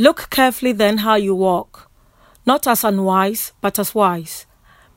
Look 0.00 0.30
carefully 0.30 0.72
then 0.72 0.96
how 1.04 1.16
you 1.16 1.34
walk, 1.34 1.90
not 2.46 2.66
as 2.66 2.84
unwise, 2.84 3.52
but 3.60 3.78
as 3.78 3.94
wise, 3.94 4.46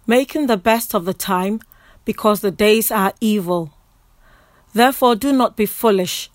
making 0.08 0.48
the 0.48 0.56
best 0.56 0.96
of 0.96 1.04
the 1.04 1.14
time, 1.14 1.60
because 2.06 2.40
the 2.40 2.52
days 2.52 2.90
are 2.90 3.12
evil. 3.20 3.74
Therefore, 4.74 5.18
do 5.18 5.34
not 5.34 5.58
be 5.58 5.66
foolish, 5.66 6.30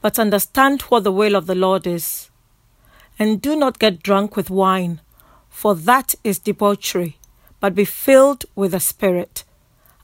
but 0.00 0.20
understand 0.20 0.82
what 0.82 1.02
the 1.02 1.10
will 1.10 1.34
of 1.34 1.46
the 1.46 1.56
Lord 1.56 1.88
is. 1.88 2.30
And 3.18 3.42
do 3.42 3.56
not 3.56 3.80
get 3.80 4.00
drunk 4.00 4.36
with 4.36 4.48
wine, 4.48 5.00
for 5.48 5.74
that 5.74 6.14
is 6.22 6.38
debauchery, 6.38 7.18
but 7.58 7.74
be 7.74 7.84
filled 7.84 8.44
with 8.54 8.70
the 8.70 8.78
Spirit, 8.78 9.42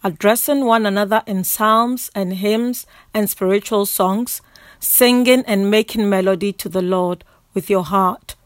addressing 0.02 0.64
one 0.64 0.84
another 0.84 1.22
in 1.28 1.44
psalms 1.44 2.10
and 2.16 2.32
hymns 2.32 2.86
and 3.14 3.30
spiritual 3.30 3.86
songs, 3.86 4.42
singing 4.80 5.44
and 5.46 5.70
making 5.70 6.08
melody 6.10 6.52
to 6.54 6.68
the 6.68 6.82
Lord 6.82 7.22
with 7.54 7.70
your 7.70 7.84
heart, 7.84 8.36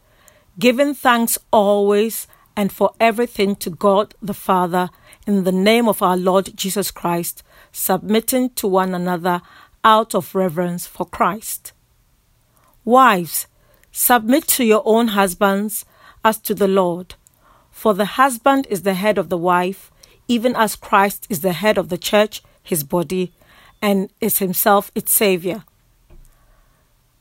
giving 0.57 0.93
thanks 0.93 1.37
always 1.51 2.27
and 2.55 2.71
for 2.71 2.93
everything 2.99 3.55
to 3.57 3.69
God 3.69 4.15
the 4.21 4.33
Father 4.33 4.89
in 5.27 5.43
the 5.43 5.51
name 5.51 5.87
of 5.87 6.01
our 6.01 6.17
Lord 6.17 6.55
Jesus 6.55 6.91
Christ, 6.91 7.43
submitting 7.71 8.51
to 8.51 8.67
one 8.67 8.95
another 8.95 9.41
out 9.83 10.15
of 10.15 10.33
reverence 10.33 10.87
for 10.87 11.05
Christ. 11.05 11.73
Wives, 12.83 13.47
submit 13.91 14.47
to 14.47 14.63
your 14.63 14.83
own 14.85 15.09
husbands 15.09 15.85
as 16.23 16.37
to 16.39 16.55
the 16.55 16.67
Lord. 16.67 17.15
For 17.71 17.93
the 17.93 18.05
husband 18.05 18.67
is 18.69 18.83
the 18.83 18.93
head 18.93 19.17
of 19.17 19.29
the 19.29 19.37
wife, 19.37 19.91
even 20.27 20.55
as 20.55 20.75
Christ 20.75 21.27
is 21.29 21.41
the 21.41 21.53
head 21.53 21.77
of 21.77 21.89
the 21.89 21.97
church, 21.97 22.41
his 22.63 22.83
body, 22.83 23.33
and 23.81 24.09
is 24.21 24.39
himself 24.39 24.91
its 24.95 25.11
Saviour. 25.11 25.63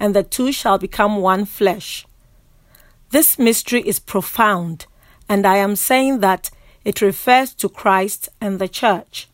and 0.00 0.16
the 0.16 0.22
two 0.22 0.50
shall 0.50 0.78
become 0.78 1.18
one 1.18 1.44
flesh. 1.44 2.06
This 3.10 3.38
mystery 3.38 3.82
is 3.82 3.98
profound, 4.00 4.86
and 5.28 5.46
I 5.46 5.58
am 5.58 5.76
saying 5.76 6.20
that 6.20 6.50
it 6.84 7.02
refers 7.02 7.54
to 7.54 7.68
Christ 7.68 8.30
and 8.40 8.58
the 8.58 8.68
church. 8.68 9.28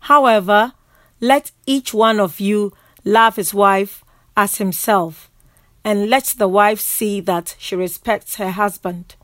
However, 0.00 0.72
let 1.20 1.52
each 1.66 1.92
one 1.92 2.18
of 2.18 2.40
you 2.40 2.72
love 3.04 3.36
his 3.36 3.52
wife 3.52 4.02
as 4.36 4.56
himself, 4.56 5.30
and 5.84 6.08
let 6.08 6.24
the 6.38 6.48
wife 6.48 6.80
see 6.80 7.20
that 7.20 7.54
she 7.58 7.76
respects 7.76 8.36
her 8.36 8.52
husband. 8.52 9.16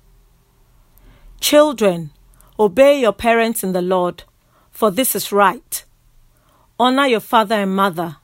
Children, 1.41 2.11
obey 2.59 3.01
your 3.01 3.15
parents 3.15 3.65
in 3.65 3.73
the 3.73 3.81
Lord, 3.83 4.25
for 4.71 4.91
this 4.91 5.17
is 5.17 5.33
right. 5.33 5.85
Honor 6.79 7.07
your 7.07 7.21
father 7.21 7.55
and 7.55 7.75
mother 7.75 8.17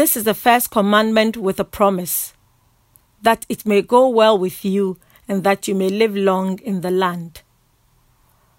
this 0.00 0.16
is 0.16 0.24
the 0.24 0.32
first 0.32 0.70
commandment 0.70 1.36
with 1.36 1.60
a 1.60 1.64
promise 1.78 2.32
that 3.20 3.44
it 3.50 3.66
may 3.66 3.82
go 3.82 4.08
well 4.08 4.38
with 4.38 4.64
you 4.64 4.96
and 5.28 5.44
that 5.44 5.68
you 5.68 5.74
may 5.74 5.90
live 5.90 6.16
long 6.16 6.58
in 6.60 6.80
the 6.80 6.90
land. 6.90 7.42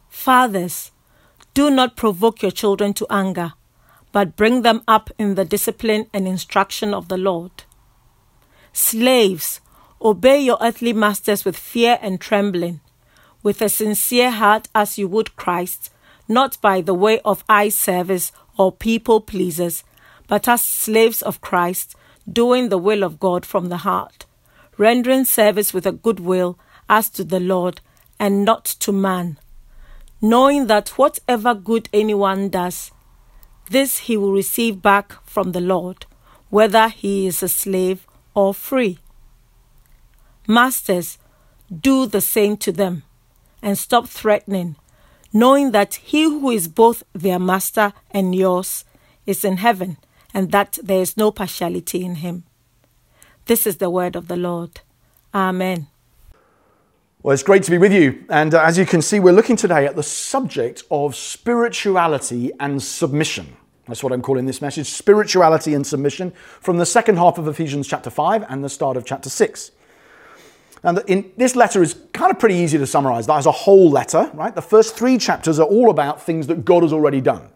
Fathers, 0.07 0.91
do 1.55 1.71
not 1.71 1.95
provoke 1.95 2.43
your 2.43 2.51
children 2.51 2.93
to 2.93 3.07
anger, 3.09 3.53
but 4.11 4.35
bring 4.35 4.61
them 4.61 4.83
up 4.87 5.09
in 5.17 5.33
the 5.33 5.43
discipline 5.43 6.05
and 6.13 6.27
instruction 6.27 6.93
of 6.93 7.07
the 7.07 7.17
Lord. 7.17 7.63
Slaves, 8.71 9.61
obey 9.99 10.39
your 10.39 10.59
earthly 10.61 10.93
masters 10.93 11.43
with 11.43 11.57
fear 11.57 11.97
and 12.03 12.21
trembling, 12.21 12.81
with 13.41 13.63
a 13.63 13.69
sincere 13.69 14.29
heart 14.29 14.67
as 14.75 14.99
you 14.99 15.07
would 15.07 15.35
Christ, 15.35 15.91
not 16.27 16.61
by 16.61 16.81
the 16.81 16.93
way 16.93 17.19
of 17.25 17.43
eye 17.49 17.69
service 17.69 18.31
or 18.59 18.71
people 18.71 19.19
pleasers 19.21 19.83
but 20.31 20.47
as 20.47 20.61
slaves 20.61 21.21
of 21.21 21.41
Christ, 21.41 21.93
doing 22.25 22.69
the 22.69 22.77
will 22.77 23.03
of 23.03 23.19
God 23.19 23.45
from 23.45 23.67
the 23.67 23.83
heart, 23.83 24.25
rendering 24.77 25.25
service 25.25 25.73
with 25.73 25.85
a 25.85 25.91
good 25.91 26.21
will 26.21 26.57
as 26.87 27.09
to 27.09 27.25
the 27.25 27.41
Lord 27.41 27.81
and 28.17 28.45
not 28.45 28.63
to 28.63 28.93
man, 28.93 29.37
knowing 30.21 30.67
that 30.67 30.97
whatever 30.97 31.53
good 31.53 31.89
anyone 31.91 32.47
does, 32.47 32.91
this 33.71 33.97
he 34.07 34.15
will 34.15 34.31
receive 34.31 34.81
back 34.81 35.21
from 35.25 35.51
the 35.51 35.59
Lord, 35.59 36.05
whether 36.49 36.87
he 36.87 37.27
is 37.27 37.43
a 37.43 37.49
slave 37.49 38.07
or 38.33 38.53
free. 38.53 38.99
Masters, 40.47 41.17
do 41.77 42.05
the 42.05 42.21
same 42.21 42.55
to 42.55 42.71
them, 42.71 43.03
and 43.61 43.77
stop 43.77 44.07
threatening, 44.07 44.77
knowing 45.33 45.71
that 45.71 45.95
he 45.95 46.23
who 46.23 46.51
is 46.51 46.69
both 46.69 47.03
their 47.11 47.37
master 47.37 47.91
and 48.11 48.33
yours 48.33 48.85
is 49.25 49.43
in 49.43 49.57
heaven 49.57 49.97
and 50.33 50.51
that 50.51 50.77
there 50.83 51.01
is 51.01 51.17
no 51.17 51.31
partiality 51.31 52.03
in 52.03 52.15
him. 52.15 52.43
This 53.45 53.67
is 53.67 53.77
the 53.77 53.89
word 53.89 54.15
of 54.15 54.27
the 54.27 54.37
Lord. 54.37 54.81
Amen. 55.33 55.87
Well, 57.23 57.33
it's 57.33 57.43
great 57.43 57.63
to 57.63 57.71
be 57.71 57.77
with 57.77 57.93
you. 57.93 58.23
And 58.29 58.53
uh, 58.53 58.63
as 58.63 58.77
you 58.77 58.85
can 58.85 59.01
see, 59.01 59.19
we're 59.19 59.33
looking 59.33 59.55
today 59.55 59.85
at 59.85 59.95
the 59.95 60.03
subject 60.03 60.83
of 60.89 61.15
spirituality 61.15 62.51
and 62.59 62.81
submission. 62.81 63.55
That's 63.87 64.03
what 64.03 64.13
I'm 64.13 64.21
calling 64.21 64.45
this 64.45 64.61
message 64.61 64.87
spirituality 64.87 65.73
and 65.73 65.85
submission 65.85 66.31
from 66.61 66.77
the 66.77 66.85
second 66.85 67.17
half 67.17 67.37
of 67.37 67.47
Ephesians 67.47 67.87
chapter 67.87 68.09
5 68.09 68.45
and 68.49 68.63
the 68.63 68.69
start 68.69 68.97
of 68.97 69.05
chapter 69.05 69.29
6. 69.29 69.71
And 70.83 71.03
in, 71.07 71.31
this 71.37 71.55
letter 71.55 71.83
is 71.83 71.95
kind 72.11 72.31
of 72.31 72.39
pretty 72.39 72.55
easy 72.55 72.77
to 72.79 72.87
summarize. 72.87 73.27
That 73.27 73.37
is 73.37 73.45
a 73.45 73.51
whole 73.51 73.91
letter, 73.91 74.31
right? 74.33 74.55
The 74.55 74.61
first 74.61 74.95
three 74.95 75.17
chapters 75.17 75.59
are 75.59 75.67
all 75.67 75.91
about 75.91 76.23
things 76.23 76.47
that 76.47 76.65
God 76.65 76.81
has 76.81 76.91
already 76.91 77.21
done 77.21 77.49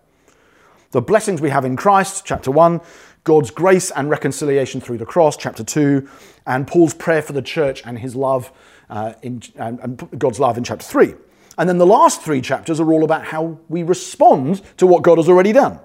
the 0.95 1.01
blessings 1.01 1.41
we 1.41 1.49
have 1.49 1.65
in 1.65 1.75
Christ, 1.75 2.23
chapter 2.23 2.49
1, 2.49 2.79
God's 3.25 3.51
grace 3.51 3.91
and 3.91 4.09
reconciliation 4.09 4.79
through 4.79 4.97
the 4.97 5.05
cross, 5.05 5.35
chapter 5.35 5.61
2, 5.61 6.07
and 6.47 6.65
Paul's 6.65 6.93
prayer 6.93 7.21
for 7.21 7.33
the 7.33 7.41
church 7.41 7.83
and 7.85 7.99
his 7.99 8.15
love, 8.15 8.49
uh, 8.89 9.11
in, 9.21 9.43
and, 9.57 9.77
and 9.81 10.17
God's 10.17 10.39
love 10.39 10.57
in 10.57 10.63
chapter 10.63 10.85
3. 10.85 11.15
And 11.57 11.67
then 11.67 11.79
the 11.79 11.85
last 11.85 12.21
three 12.21 12.39
chapters 12.39 12.79
are 12.79 12.89
all 12.93 13.03
about 13.03 13.25
how 13.25 13.59
we 13.67 13.83
respond 13.83 14.61
to 14.77 14.87
what 14.87 15.03
God 15.03 15.17
has 15.17 15.27
already 15.27 15.51
done. 15.51 15.81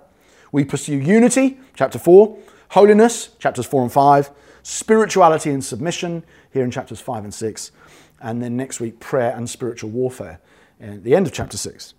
We 0.52 0.64
pursue 0.64 0.98
unity, 0.98 1.58
chapter 1.74 1.98
4, 1.98 2.38
holiness, 2.68 3.30
chapters 3.40 3.66
4 3.66 3.82
and 3.82 3.92
5, 3.92 4.30
spirituality 4.62 5.50
and 5.50 5.64
submission, 5.64 6.22
here 6.52 6.62
in 6.62 6.70
chapters 6.70 7.00
5 7.00 7.24
and 7.24 7.34
6, 7.34 7.72
and 8.20 8.40
then 8.40 8.56
next 8.56 8.78
week, 8.78 9.00
prayer 9.00 9.34
and 9.36 9.50
spiritual 9.50 9.90
warfare, 9.90 10.38
at 10.80 11.02
the 11.02 11.16
end 11.16 11.26
of 11.26 11.32
chapter 11.32 11.56
6. 11.56 11.94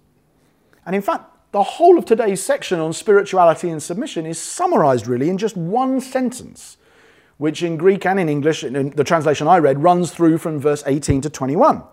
And 0.86 0.96
in 0.96 1.02
fact, 1.02 1.26
the 1.52 1.64
whole 1.64 1.98
of 1.98 2.06
today's 2.06 2.42
section 2.42 2.80
on 2.80 2.94
spirituality 2.94 3.70
and 3.70 3.84
submission 3.84 4.26
is 4.26 4.40
summarized 4.40 5.08
really 5.08 5.30
in 5.30 5.38
just 5.38 5.58
one 5.58 6.00
sentence, 6.00 6.78
which 7.38 7.62
in 7.62 7.78
Greek 7.78 8.06
and 8.06 8.20
in 8.20 8.30
English, 8.30 8.64
in 8.64 8.92
the 8.92 9.04
translation 9.04 9.48
I 9.48 9.58
read, 9.58 9.84
runs 9.84 10.12
through 10.12 10.38
from 10.38 10.60
verse 10.60 10.84
18 10.86 11.22
to 11.22 11.30
21. 11.30 11.84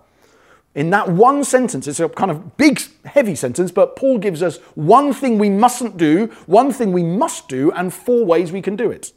In 0.75 0.91
that 0.91 1.09
one 1.09 1.43
sentence, 1.43 1.89
it's 1.89 1.99
a 1.99 2.09
kind 2.09 2.31
of 2.31 2.57
big, 2.57 2.81
heavy 3.05 3.35
sentence, 3.35 3.73
but 3.73 3.97
Paul 3.97 4.19
gives 4.19 4.43
us 4.43 4.59
one 4.77 5.13
thing 5.13 5.39
we 5.39 5.51
mustn't 5.51 5.97
do, 5.97 6.27
one 6.47 6.73
thing 6.73 6.93
we 6.93 7.03
must 7.03 7.49
do, 7.49 7.73
and 7.73 7.93
four 7.93 8.25
ways 8.25 8.53
we 8.53 8.63
can 8.63 8.77
do 8.77 8.91
it. 8.91 9.13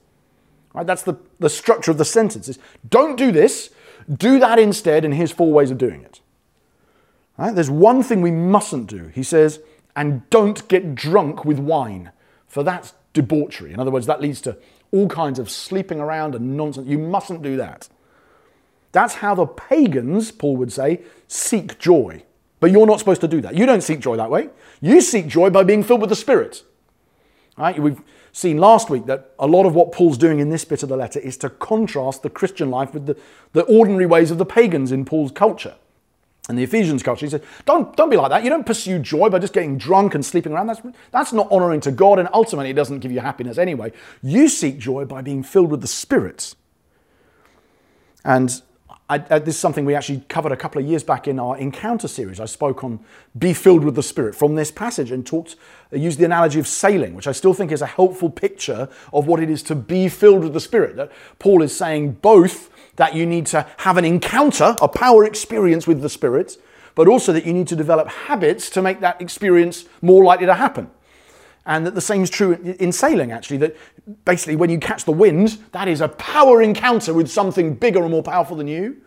Right? 0.74 0.88
That's 0.88 1.04
the, 1.04 1.16
the 1.40 1.50
structure 1.50 1.92
of 1.92 2.00
the 2.00 2.06
sentence. 2.06 2.50
Is 2.50 2.58
don't 2.90 3.16
do 3.16 3.32
this, 3.32 3.70
do 4.12 4.40
that 4.40 4.58
instead, 4.58 5.06
and 5.06 5.14
here's 5.14 5.32
four 5.32 5.52
ways 5.52 5.70
of 5.70 5.78
doing 5.78 6.02
it. 6.02 6.22
Right? 7.38 7.54
There's 7.54 7.70
one 7.70 8.02
thing 8.02 8.22
we 8.22 8.32
mustn't 8.32 8.88
do. 8.88 9.12
He 9.14 9.22
says, 9.22 9.60
and 9.96 10.30
don't 10.30 10.68
get 10.68 10.96
drunk 10.96 11.46
with 11.46 11.60
wine, 11.60 12.12
for 12.48 12.64
that's 12.64 12.94
debauchery. 13.14 13.74
In 13.74 13.80
other 13.80 13.92
words, 13.92 14.08
that 14.08 14.22
leads 14.22 14.42
to 14.42 14.58
all 14.92 15.08
kinds 15.08 15.40
of 15.40 15.50
sleeping 15.50 16.00
around 16.00 16.36
and 16.36 16.58
nonsense. 16.58 16.88
You 16.88 16.98
mustn't 16.98 17.42
do 17.42 17.58
that. 17.58 17.90
That's 18.92 19.16
how 19.16 19.36
the 19.36 19.46
pagans, 19.46 20.32
Paul 20.32 20.58
would 20.58 20.72
say, 20.72 21.02
seek 21.28 21.80
joy. 21.80 22.24
But 22.60 22.72
you're 22.72 22.86
not 22.86 23.00
supposed 23.00 23.22
to 23.22 23.28
do 23.28 23.42
that. 23.42 23.56
You 23.56 23.66
don't 23.66 23.82
seek 23.82 24.00
joy 24.00 24.18
that 24.18 24.30
way. 24.30 24.50
You 24.82 25.02
seek 25.02 25.28
joy 25.28 25.50
by 25.50 25.64
being 25.64 25.84
filled 25.84 26.02
with 26.02 26.10
the 26.10 26.16
Spirit. 26.16 26.64
Right? 27.58 27.80
We've 27.80 28.02
seen 28.32 28.58
last 28.58 28.90
week 28.90 29.06
that 29.08 29.32
a 29.40 29.48
lot 29.48 29.66
of 29.66 29.76
what 29.76 29.92
Paul's 29.92 30.18
doing 30.18 30.40
in 30.40 30.50
this 30.50 30.66
bit 30.66 30.84
of 30.84 30.90
the 30.90 30.98
letter 30.98 31.20
is 31.20 31.38
to 31.38 31.50
contrast 31.50 32.24
the 32.24 32.30
Christian 32.30 32.70
life 32.70 32.94
with 32.94 33.08
the, 33.08 33.18
the 33.54 33.64
ordinary 33.64 34.06
ways 34.06 34.32
of 34.32 34.38
the 34.38 34.46
pagans 34.46 34.92
in 34.92 35.06
Paul's 35.06 35.32
culture 35.32 35.76
and 36.50 36.58
the 36.58 36.64
Ephesians 36.64 37.04
culture. 37.04 37.26
He 37.26 37.30
said, 37.30 37.44
don't, 37.66 37.96
don't 37.96 38.10
be 38.10 38.18
like 38.18 38.30
that. 38.30 38.44
You 38.44 38.50
don't 38.50 38.66
pursue 38.66 39.00
joy 39.00 39.30
by 39.30 39.40
just 39.40 39.54
getting 39.54 39.78
drunk 39.78 40.16
and 40.16 40.26
sleeping 40.26 40.52
around. 40.52 40.68
That's, 40.68 40.82
that's 41.12 41.34
not 41.34 41.52
honoring 41.52 41.82
to 41.82 41.92
God, 41.92 42.20
and 42.20 42.28
ultimately 42.34 42.72
it 42.72 42.76
doesn't 42.76 43.00
give 43.00 43.12
you 43.12 43.20
happiness 43.20 43.58
anyway. 43.58 43.92
You 44.24 44.50
seek 44.50 44.80
joy 44.80 45.06
by 45.06 45.22
being 45.22 45.44
filled 45.44 45.70
with 45.72 45.82
the 45.82 45.88
Spirit. 45.88 46.56
And 48.26 48.62
I, 49.12 49.24
I, 49.30 49.40
this 49.40 49.56
is 49.56 49.60
something 49.60 49.84
we 49.84 49.94
actually 49.94 50.24
covered 50.30 50.54
a 50.54 50.58
couple 50.58 50.82
of 50.82 50.88
years 50.88 51.04
back 51.04 51.28
in 51.28 51.38
our 51.38 51.58
encounter 51.58 52.08
series. 52.08 52.40
I 52.40 52.46
spoke 52.46 52.82
on 52.84 53.02
be 53.38 53.54
filled 53.54 53.84
with 53.84 53.96
the 53.96 54.04
Spirit 54.04 54.36
from 54.36 54.56
this 54.56 54.72
passage 54.72 55.12
and 55.12 55.26
talked, 55.26 55.58
uh, 55.92 55.98
used 55.98 56.18
the 56.18 56.24
analogy 56.24 56.60
of 56.60 56.68
sailing, 56.68 57.14
which 57.14 57.28
I 57.28 57.34
still 57.34 57.54
think 57.54 57.74
is 57.74 57.82
a 57.82 57.88
helpful 57.88 58.30
picture 58.30 58.88
of 59.12 59.28
what 59.28 59.42
it 59.42 59.50
is 59.50 59.64
to 59.64 59.76
be 59.76 60.08
filled 60.08 60.44
with 60.44 60.54
the 60.54 60.62
Spirit. 60.62 60.96
That 60.96 61.12
Paul 61.40 61.62
is 61.62 61.76
saying 61.76 62.14
both 62.22 62.71
that 62.96 63.16
you 63.16 63.26
need 63.26 63.46
to 63.48 63.66
have 63.78 63.98
an 63.98 64.06
encounter, 64.06 64.76
a 64.82 64.88
power 64.88 65.26
experience 65.26 65.88
with 65.88 66.02
the 66.02 66.10
Spirit, 66.10 66.58
but 66.96 67.08
also 67.08 67.32
that 67.34 67.46
you 67.46 67.54
need 67.54 67.68
to 67.68 67.76
develop 67.76 68.08
habits 68.08 68.70
to 68.72 68.82
make 68.82 69.00
that 69.00 69.22
experience 69.22 69.86
more 70.02 70.24
likely 70.24 70.46
to 70.46 70.56
happen. 70.56 70.90
And 71.66 71.86
that 71.86 71.96
the 71.96 72.02
same 72.02 72.24
is 72.24 72.30
true 72.30 72.54
in 72.54 72.92
sailing, 72.92 73.32
actually, 73.32 73.58
that 73.58 73.78
basically 74.26 74.56
when 74.56 74.70
you 74.70 74.80
catch 74.80 75.06
the 75.06 75.12
wind, 75.12 75.60
that 75.74 75.88
is 75.88 76.02
a 76.02 76.08
power 76.08 76.62
encounter 76.62 77.14
with 77.14 77.30
something 77.30 77.76
bigger 77.76 78.02
and 78.02 78.12
more 78.12 78.24
powerful 78.24 78.58
than 78.58 78.68
you. 78.68 78.98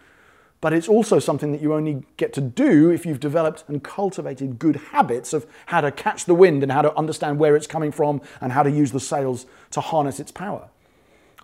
But 0.61 0.73
it's 0.73 0.89
also 0.89 1.19
something 1.19 1.53
that 1.53 1.61
you 1.61 1.75
only 1.75 2.05
get 2.17 2.33
to 2.35 2.41
do 2.41 2.91
if 2.91 3.05
you've 3.05 3.21
developed 3.21 3.65
and 3.69 3.83
cultivated 3.85 4.59
good 4.59 4.77
habits 4.77 5.35
of 5.35 5.47
how 5.67 5.83
to 5.83 5.91
catch 5.91 6.25
the 6.25 6.35
wind 6.35 6.63
and 6.63 6.73
how 6.73 6.81
to 6.81 6.97
understand 6.97 7.39
where 7.39 7.55
it's 7.55 7.67
coming 7.67 7.93
from 7.93 8.23
and 8.41 8.53
how 8.53 8.63
to 8.63 8.71
use 8.71 8.93
the 8.93 9.01
sails 9.01 9.45
to 9.73 9.83
harness 9.83 10.21
its 10.21 10.31
power. 10.31 10.71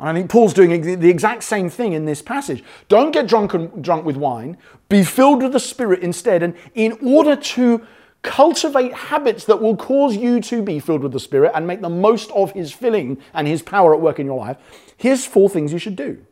And 0.00 0.08
I 0.08 0.12
think 0.14 0.30
Paul's 0.30 0.54
doing 0.54 0.80
the 0.80 1.10
exact 1.10 1.42
same 1.42 1.68
thing 1.68 1.92
in 1.92 2.06
this 2.06 2.22
passage. 2.22 2.64
Don't 2.88 3.10
get 3.10 3.26
drunk, 3.26 3.52
and, 3.52 3.84
drunk 3.84 4.06
with 4.06 4.16
wine, 4.16 4.56
be 4.88 5.04
filled 5.04 5.42
with 5.42 5.52
the 5.52 5.60
Spirit 5.60 6.00
instead. 6.00 6.42
And 6.42 6.54
in 6.74 6.92
order 7.06 7.36
to 7.36 7.86
cultivate 8.22 8.94
habits 8.94 9.44
that 9.44 9.60
will 9.60 9.76
cause 9.76 10.16
you 10.16 10.40
to 10.40 10.62
be 10.62 10.80
filled 10.80 11.02
with 11.02 11.12
the 11.12 11.20
Spirit 11.20 11.52
and 11.54 11.66
make 11.66 11.82
the 11.82 11.90
most 11.90 12.30
of 12.30 12.52
His 12.52 12.72
filling 12.72 13.18
and 13.34 13.46
His 13.46 13.60
power 13.60 13.94
at 13.94 14.00
work 14.00 14.18
in 14.18 14.24
your 14.24 14.38
life, 14.38 14.56
here's 14.96 15.26
four 15.26 15.50
things 15.50 15.70
you 15.70 15.78
should 15.78 15.96
do. 15.96 16.24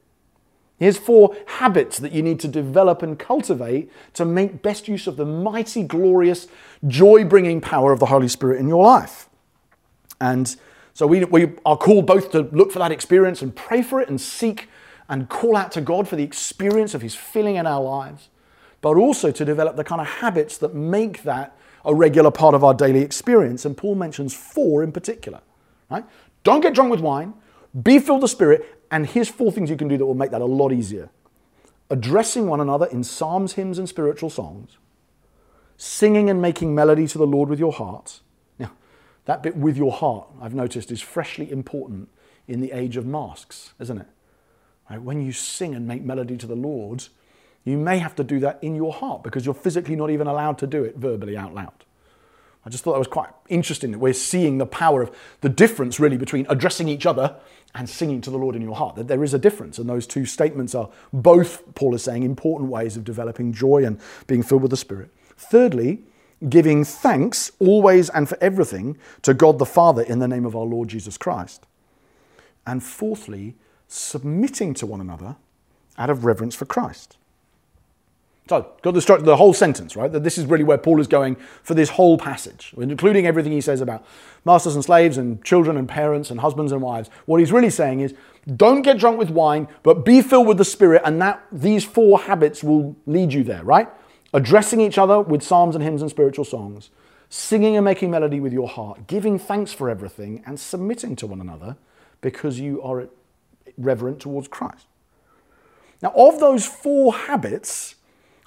Here's 0.78 0.96
four 0.96 1.36
habits 1.46 1.98
that 1.98 2.12
you 2.12 2.22
need 2.22 2.40
to 2.40 2.48
develop 2.48 3.02
and 3.02 3.18
cultivate 3.18 3.90
to 4.14 4.24
make 4.24 4.62
best 4.62 4.88
use 4.88 5.06
of 5.06 5.16
the 5.16 5.26
mighty, 5.26 5.82
glorious, 5.82 6.46
joy 6.86 7.24
bringing 7.24 7.60
power 7.60 7.92
of 7.92 8.00
the 8.00 8.06
Holy 8.06 8.28
Spirit 8.28 8.60
in 8.60 8.68
your 8.68 8.82
life. 8.82 9.28
And 10.20 10.56
so 10.98 11.06
we, 11.06 11.24
we 11.26 11.52
are 11.64 11.76
called 11.76 12.08
both 12.08 12.32
to 12.32 12.40
look 12.50 12.72
for 12.72 12.80
that 12.80 12.90
experience 12.90 13.40
and 13.40 13.54
pray 13.54 13.82
for 13.82 14.00
it 14.00 14.08
and 14.08 14.20
seek 14.20 14.68
and 15.08 15.28
call 15.28 15.56
out 15.56 15.70
to 15.70 15.80
God 15.80 16.08
for 16.08 16.16
the 16.16 16.24
experience 16.24 16.92
of 16.92 17.02
His 17.02 17.14
filling 17.14 17.54
in 17.54 17.68
our 17.68 17.80
lives, 17.80 18.30
but 18.80 18.96
also 18.96 19.30
to 19.30 19.44
develop 19.44 19.76
the 19.76 19.84
kind 19.84 20.00
of 20.00 20.08
habits 20.08 20.58
that 20.58 20.74
make 20.74 21.22
that 21.22 21.56
a 21.84 21.94
regular 21.94 22.32
part 22.32 22.56
of 22.56 22.64
our 22.64 22.74
daily 22.74 23.02
experience. 23.02 23.64
And 23.64 23.76
Paul 23.76 23.94
mentions 23.94 24.34
four 24.34 24.82
in 24.82 24.90
particular. 24.90 25.40
Right? 25.88 26.04
Don't 26.42 26.62
get 26.62 26.74
drunk 26.74 26.90
with 26.90 26.98
wine, 26.98 27.32
be 27.80 28.00
filled 28.00 28.22
with 28.22 28.32
the 28.32 28.34
Spirit, 28.34 28.82
and 28.90 29.06
here's 29.06 29.28
four 29.28 29.52
things 29.52 29.70
you 29.70 29.76
can 29.76 29.86
do 29.86 29.98
that 29.98 30.04
will 30.04 30.16
make 30.16 30.32
that 30.32 30.40
a 30.40 30.46
lot 30.46 30.72
easier 30.72 31.10
addressing 31.90 32.48
one 32.48 32.58
another 32.58 32.86
in 32.86 33.04
psalms, 33.04 33.52
hymns, 33.52 33.78
and 33.78 33.88
spiritual 33.88 34.30
songs, 34.30 34.78
singing 35.76 36.28
and 36.28 36.42
making 36.42 36.74
melody 36.74 37.06
to 37.06 37.18
the 37.18 37.26
Lord 37.26 37.48
with 37.48 37.60
your 37.60 37.72
heart 37.72 38.20
that 39.28 39.42
bit 39.42 39.54
with 39.54 39.76
your 39.76 39.92
heart, 39.92 40.26
I've 40.40 40.54
noticed, 40.54 40.90
is 40.90 41.02
freshly 41.02 41.52
important 41.52 42.08
in 42.46 42.62
the 42.62 42.72
age 42.72 42.96
of 42.96 43.04
masks, 43.04 43.74
isn't 43.78 43.98
it? 43.98 44.06
Right? 44.88 45.02
When 45.02 45.20
you 45.20 45.32
sing 45.32 45.74
and 45.74 45.86
make 45.86 46.02
melody 46.02 46.38
to 46.38 46.46
the 46.46 46.56
Lord, 46.56 47.04
you 47.62 47.76
may 47.76 47.98
have 47.98 48.14
to 48.16 48.24
do 48.24 48.40
that 48.40 48.58
in 48.62 48.74
your 48.74 48.90
heart 48.90 49.22
because 49.22 49.44
you're 49.44 49.54
physically 49.54 49.96
not 49.96 50.08
even 50.08 50.28
allowed 50.28 50.56
to 50.60 50.66
do 50.66 50.82
it 50.82 50.96
verbally 50.96 51.36
out 51.36 51.54
loud. 51.54 51.84
I 52.64 52.70
just 52.70 52.84
thought 52.84 52.94
that 52.94 53.00
was 53.00 53.06
quite 53.06 53.28
interesting 53.50 53.92
that 53.92 53.98
we're 53.98 54.14
seeing 54.14 54.56
the 54.56 54.64
power 54.64 55.02
of 55.02 55.14
the 55.42 55.50
difference 55.50 56.00
really 56.00 56.16
between 56.16 56.46
addressing 56.48 56.88
each 56.88 57.04
other 57.04 57.36
and 57.74 57.86
singing 57.86 58.22
to 58.22 58.30
the 58.30 58.38
Lord 58.38 58.56
in 58.56 58.62
your 58.62 58.76
heart. 58.76 58.96
That 58.96 59.08
there 59.08 59.22
is 59.22 59.34
a 59.34 59.38
difference, 59.38 59.78
and 59.78 59.90
those 59.90 60.06
two 60.06 60.24
statements 60.24 60.74
are 60.74 60.88
both, 61.12 61.74
Paul 61.74 61.94
is 61.94 62.02
saying, 62.02 62.22
important 62.22 62.70
ways 62.70 62.96
of 62.96 63.04
developing 63.04 63.52
joy 63.52 63.84
and 63.84 64.00
being 64.26 64.42
filled 64.42 64.62
with 64.62 64.70
the 64.70 64.78
Spirit. 64.78 65.10
Thirdly, 65.36 66.04
giving 66.48 66.84
thanks 66.84 67.50
always 67.58 68.08
and 68.10 68.28
for 68.28 68.38
everything 68.40 68.96
to 69.22 69.34
God 69.34 69.58
the 69.58 69.66
Father 69.66 70.02
in 70.02 70.18
the 70.18 70.28
name 70.28 70.44
of 70.44 70.54
our 70.54 70.64
Lord 70.64 70.88
Jesus 70.88 71.16
Christ. 71.16 71.66
And 72.66 72.82
fourthly, 72.82 73.54
submitting 73.88 74.74
to 74.74 74.86
one 74.86 75.00
another 75.00 75.36
out 75.96 76.10
of 76.10 76.24
reverence 76.24 76.54
for 76.54 76.66
Christ. 76.66 77.16
So, 78.48 78.66
got 78.80 78.94
the 78.94 79.02
structure, 79.02 79.26
the 79.26 79.36
whole 79.36 79.52
sentence, 79.52 79.94
right? 79.94 80.10
That 80.10 80.24
this 80.24 80.38
is 80.38 80.46
really 80.46 80.64
where 80.64 80.78
Paul 80.78 81.00
is 81.00 81.06
going 81.06 81.36
for 81.62 81.74
this 81.74 81.90
whole 81.90 82.16
passage, 82.16 82.72
including 82.78 83.26
everything 83.26 83.52
he 83.52 83.60
says 83.60 83.82
about 83.82 84.06
masters 84.46 84.74
and 84.74 84.82
slaves 84.82 85.18
and 85.18 85.44
children 85.44 85.76
and 85.76 85.86
parents 85.86 86.30
and 86.30 86.40
husbands 86.40 86.72
and 86.72 86.80
wives. 86.80 87.10
What 87.26 87.40
he's 87.40 87.52
really 87.52 87.68
saying 87.68 88.00
is, 88.00 88.14
don't 88.56 88.80
get 88.80 88.96
drunk 88.96 89.18
with 89.18 89.28
wine, 89.28 89.68
but 89.82 90.02
be 90.06 90.22
filled 90.22 90.46
with 90.46 90.56
the 90.56 90.64
Spirit, 90.64 91.02
and 91.04 91.20
that 91.20 91.44
these 91.52 91.84
four 91.84 92.20
habits 92.20 92.64
will 92.64 92.96
lead 93.04 93.34
you 93.34 93.44
there, 93.44 93.62
right? 93.64 93.88
Addressing 94.32 94.80
each 94.80 94.98
other 94.98 95.20
with 95.20 95.42
psalms 95.42 95.74
and 95.74 95.82
hymns 95.82 96.02
and 96.02 96.10
spiritual 96.10 96.44
songs, 96.44 96.90
singing 97.28 97.76
and 97.76 97.84
making 97.84 98.10
melody 98.10 98.40
with 98.40 98.52
your 98.52 98.68
heart, 98.68 99.06
giving 99.06 99.38
thanks 99.38 99.72
for 99.72 99.88
everything, 99.90 100.42
and 100.46 100.58
submitting 100.58 101.16
to 101.16 101.26
one 101.26 101.40
another 101.40 101.76
because 102.20 102.58
you 102.58 102.82
are 102.82 103.08
reverent 103.76 104.20
towards 104.20 104.48
Christ. 104.48 104.86
Now, 106.02 106.12
of 106.16 106.40
those 106.40 106.66
four 106.66 107.14
habits, 107.14 107.96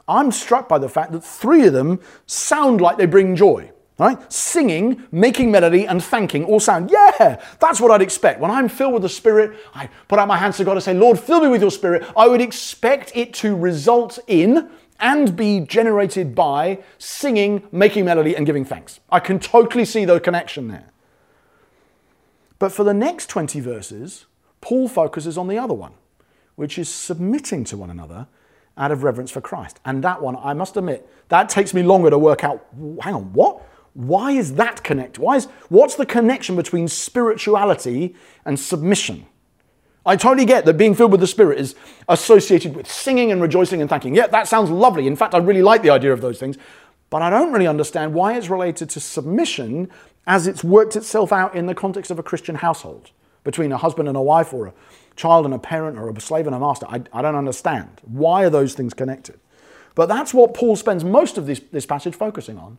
I'm 0.07 0.31
struck 0.31 0.67
by 0.67 0.77
the 0.77 0.89
fact 0.89 1.11
that 1.11 1.23
three 1.23 1.67
of 1.67 1.73
them 1.73 1.99
sound 2.25 2.81
like 2.81 2.97
they 2.97 3.05
bring 3.05 3.35
joy. 3.35 3.71
Right? 3.97 4.33
Singing, 4.33 5.03
making 5.11 5.51
melody, 5.51 5.85
and 5.85 6.03
thanking 6.03 6.43
all 6.45 6.59
sound, 6.59 6.89
yeah, 6.89 7.39
that's 7.59 7.79
what 7.79 7.91
I'd 7.91 8.01
expect. 8.01 8.39
When 8.39 8.49
I'm 8.49 8.67
filled 8.67 8.93
with 8.93 9.03
the 9.03 9.09
Spirit, 9.09 9.59
I 9.75 9.89
put 10.07 10.17
out 10.17 10.27
my 10.27 10.37
hands 10.37 10.57
to 10.57 10.63
God 10.63 10.71
and 10.71 10.81
say, 10.81 10.95
Lord, 10.95 11.19
fill 11.19 11.39
me 11.39 11.49
with 11.49 11.61
your 11.61 11.69
Spirit. 11.69 12.11
I 12.17 12.27
would 12.27 12.41
expect 12.41 13.11
it 13.13 13.31
to 13.35 13.55
result 13.55 14.17
in 14.25 14.71
and 15.01 15.35
be 15.35 15.59
generated 15.59 16.33
by 16.35 16.79
singing, 16.97 17.67
making 17.71 18.05
melody, 18.05 18.35
and 18.35 18.45
giving 18.45 18.63
thanks. 18.63 18.99
I 19.09 19.19
can 19.19 19.39
totally 19.39 19.83
see 19.83 20.05
the 20.05 20.19
connection 20.19 20.67
there. 20.67 20.87
But 22.59 22.71
for 22.71 22.83
the 22.83 22.93
next 22.93 23.27
20 23.27 23.59
verses, 23.59 24.27
Paul 24.61 24.87
focuses 24.87 25.37
on 25.37 25.47
the 25.47 25.57
other 25.57 25.73
one, 25.73 25.93
which 26.55 26.77
is 26.77 26.87
submitting 26.87 27.63
to 27.65 27.77
one 27.77 27.89
another 27.89 28.27
out 28.77 28.91
of 28.91 29.03
reverence 29.03 29.31
for 29.31 29.41
Christ. 29.41 29.79
And 29.83 30.03
that 30.03 30.21
one, 30.21 30.37
I 30.37 30.53
must 30.53 30.77
admit, 30.77 31.09
that 31.29 31.49
takes 31.49 31.73
me 31.73 31.81
longer 31.81 32.09
to 32.11 32.19
work 32.19 32.43
out. 32.43 32.65
Hang 33.01 33.15
on, 33.15 33.33
what? 33.33 33.67
Why 33.93 34.31
is 34.31 34.53
that 34.55 34.83
connect? 34.83 35.19
Why 35.19 35.37
is 35.37 35.45
what's 35.69 35.95
the 35.95 36.05
connection 36.05 36.55
between 36.55 36.87
spirituality 36.87 38.15
and 38.45 38.59
submission? 38.59 39.25
I 40.05 40.15
totally 40.15 40.45
get 40.45 40.65
that 40.65 40.77
being 40.77 40.95
filled 40.95 41.11
with 41.11 41.21
the 41.21 41.27
Spirit 41.27 41.59
is 41.59 41.75
associated 42.09 42.75
with 42.75 42.89
singing 42.89 43.31
and 43.31 43.41
rejoicing 43.41 43.81
and 43.81 43.89
thanking. 43.89 44.15
Yeah, 44.15 44.27
that 44.27 44.47
sounds 44.47 44.69
lovely. 44.69 45.05
In 45.05 45.15
fact, 45.15 45.35
I 45.35 45.37
really 45.37 45.61
like 45.61 45.83
the 45.83 45.91
idea 45.91 46.11
of 46.11 46.21
those 46.21 46.39
things. 46.39 46.57
But 47.11 47.21
I 47.21 47.29
don't 47.29 47.51
really 47.51 47.67
understand 47.67 48.13
why 48.13 48.35
it's 48.35 48.49
related 48.49 48.89
to 48.91 48.99
submission 48.99 49.91
as 50.25 50.47
it's 50.47 50.63
worked 50.63 50.95
itself 50.95 51.31
out 51.31 51.55
in 51.55 51.65
the 51.65 51.75
context 51.75 52.09
of 52.09 52.17
a 52.17 52.23
Christian 52.23 52.55
household 52.55 53.11
between 53.43 53.71
a 53.71 53.77
husband 53.77 54.07
and 54.07 54.17
a 54.17 54.21
wife 54.21 54.53
or 54.53 54.67
a 54.67 54.73
child 55.15 55.45
and 55.45 55.53
a 55.53 55.59
parent 55.59 55.97
or 55.97 56.09
a 56.09 56.21
slave 56.21 56.47
and 56.47 56.55
a 56.55 56.59
master. 56.59 56.85
I, 56.89 57.03
I 57.11 57.21
don't 57.21 57.35
understand. 57.35 57.89
Why 58.03 58.45
are 58.45 58.49
those 58.49 58.73
things 58.73 58.93
connected? 58.93 59.39
But 59.93 60.07
that's 60.07 60.33
what 60.33 60.53
Paul 60.53 60.75
spends 60.75 61.03
most 61.03 61.37
of 61.37 61.47
this, 61.47 61.59
this 61.71 61.85
passage 61.85 62.15
focusing 62.15 62.57
on. 62.57 62.77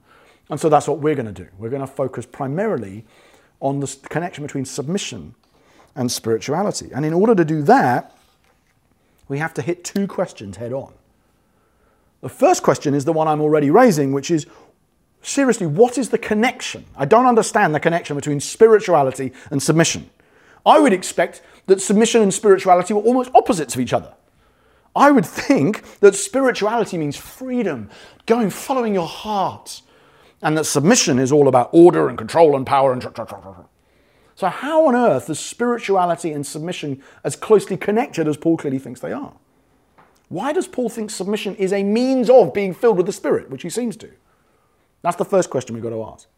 And 0.48 0.58
so 0.58 0.68
that's 0.68 0.88
what 0.88 0.98
we're 0.98 1.14
going 1.14 1.32
to 1.32 1.44
do. 1.44 1.48
We're 1.58 1.68
going 1.68 1.82
to 1.82 1.86
focus 1.86 2.24
primarily 2.26 3.04
on 3.60 3.80
the 3.80 3.96
connection 4.08 4.44
between 4.44 4.64
submission 4.64 5.34
and 5.94 6.10
spirituality. 6.10 6.90
And 6.94 7.04
in 7.04 7.12
order 7.12 7.34
to 7.34 7.44
do 7.44 7.62
that, 7.62 8.16
we 9.28 9.38
have 9.38 9.54
to 9.54 9.62
hit 9.62 9.84
two 9.84 10.06
questions 10.06 10.56
head 10.56 10.72
on. 10.72 10.92
The 12.20 12.28
first 12.28 12.62
question 12.62 12.94
is 12.94 13.04
the 13.04 13.12
one 13.12 13.28
I'm 13.28 13.40
already 13.40 13.70
raising, 13.70 14.12
which 14.12 14.30
is 14.30 14.46
seriously, 15.22 15.66
what 15.66 15.98
is 15.98 16.10
the 16.10 16.18
connection? 16.18 16.84
I 16.96 17.04
don't 17.04 17.26
understand 17.26 17.74
the 17.74 17.80
connection 17.80 18.16
between 18.16 18.40
spirituality 18.40 19.32
and 19.50 19.62
submission. 19.62 20.10
I 20.64 20.78
would 20.78 20.92
expect 20.92 21.42
that 21.66 21.80
submission 21.80 22.22
and 22.22 22.32
spirituality 22.32 22.94
were 22.94 23.00
almost 23.00 23.30
opposites 23.34 23.74
of 23.74 23.80
each 23.80 23.92
other. 23.92 24.14
I 24.94 25.10
would 25.10 25.26
think 25.26 26.00
that 26.00 26.14
spirituality 26.14 26.98
means 26.98 27.16
freedom, 27.16 27.88
going, 28.26 28.50
following 28.50 28.94
your 28.94 29.06
heart, 29.06 29.80
and 30.42 30.56
that 30.58 30.64
submission 30.64 31.18
is 31.18 31.32
all 31.32 31.48
about 31.48 31.70
order 31.72 32.08
and 32.08 32.18
control 32.18 32.56
and 32.56 32.66
power 32.66 32.92
and. 32.92 33.00
Tra, 33.00 33.10
tra, 33.10 33.24
tra, 33.24 33.68
so, 34.34 34.48
how 34.48 34.86
on 34.86 34.96
earth 34.96 35.28
is 35.28 35.38
spirituality 35.38 36.32
and 36.32 36.46
submission 36.46 37.02
as 37.22 37.36
closely 37.36 37.76
connected 37.76 38.26
as 38.26 38.36
Paul 38.36 38.56
clearly 38.56 38.78
thinks 38.78 39.00
they 39.00 39.12
are? 39.12 39.34
Why 40.28 40.52
does 40.52 40.66
Paul 40.66 40.88
think 40.88 41.10
submission 41.10 41.54
is 41.56 41.72
a 41.72 41.82
means 41.82 42.30
of 42.30 42.54
being 42.54 42.72
filled 42.72 42.96
with 42.96 43.06
the 43.06 43.12
Spirit, 43.12 43.50
which 43.50 43.62
he 43.62 43.68
seems 43.68 43.96
to? 43.98 44.10
That's 45.02 45.16
the 45.16 45.24
first 45.24 45.50
question 45.50 45.74
we've 45.74 45.82
got 45.82 45.90
to 45.90 46.02
ask. 46.04 46.28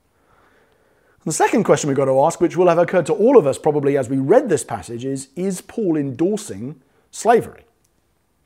The 1.24 1.32
second 1.32 1.64
question 1.64 1.88
we've 1.88 1.96
got 1.96 2.06
to 2.06 2.20
ask, 2.20 2.40
which 2.40 2.56
will 2.56 2.68
have 2.68 2.78
occurred 2.78 3.06
to 3.06 3.14
all 3.14 3.38
of 3.38 3.46
us 3.46 3.56
probably 3.56 3.96
as 3.96 4.10
we 4.10 4.18
read 4.18 4.48
this 4.48 4.64
passage, 4.64 5.04
is 5.04 5.28
Is 5.36 5.60
Paul 5.60 5.96
endorsing 5.96 6.82
slavery? 7.12 7.64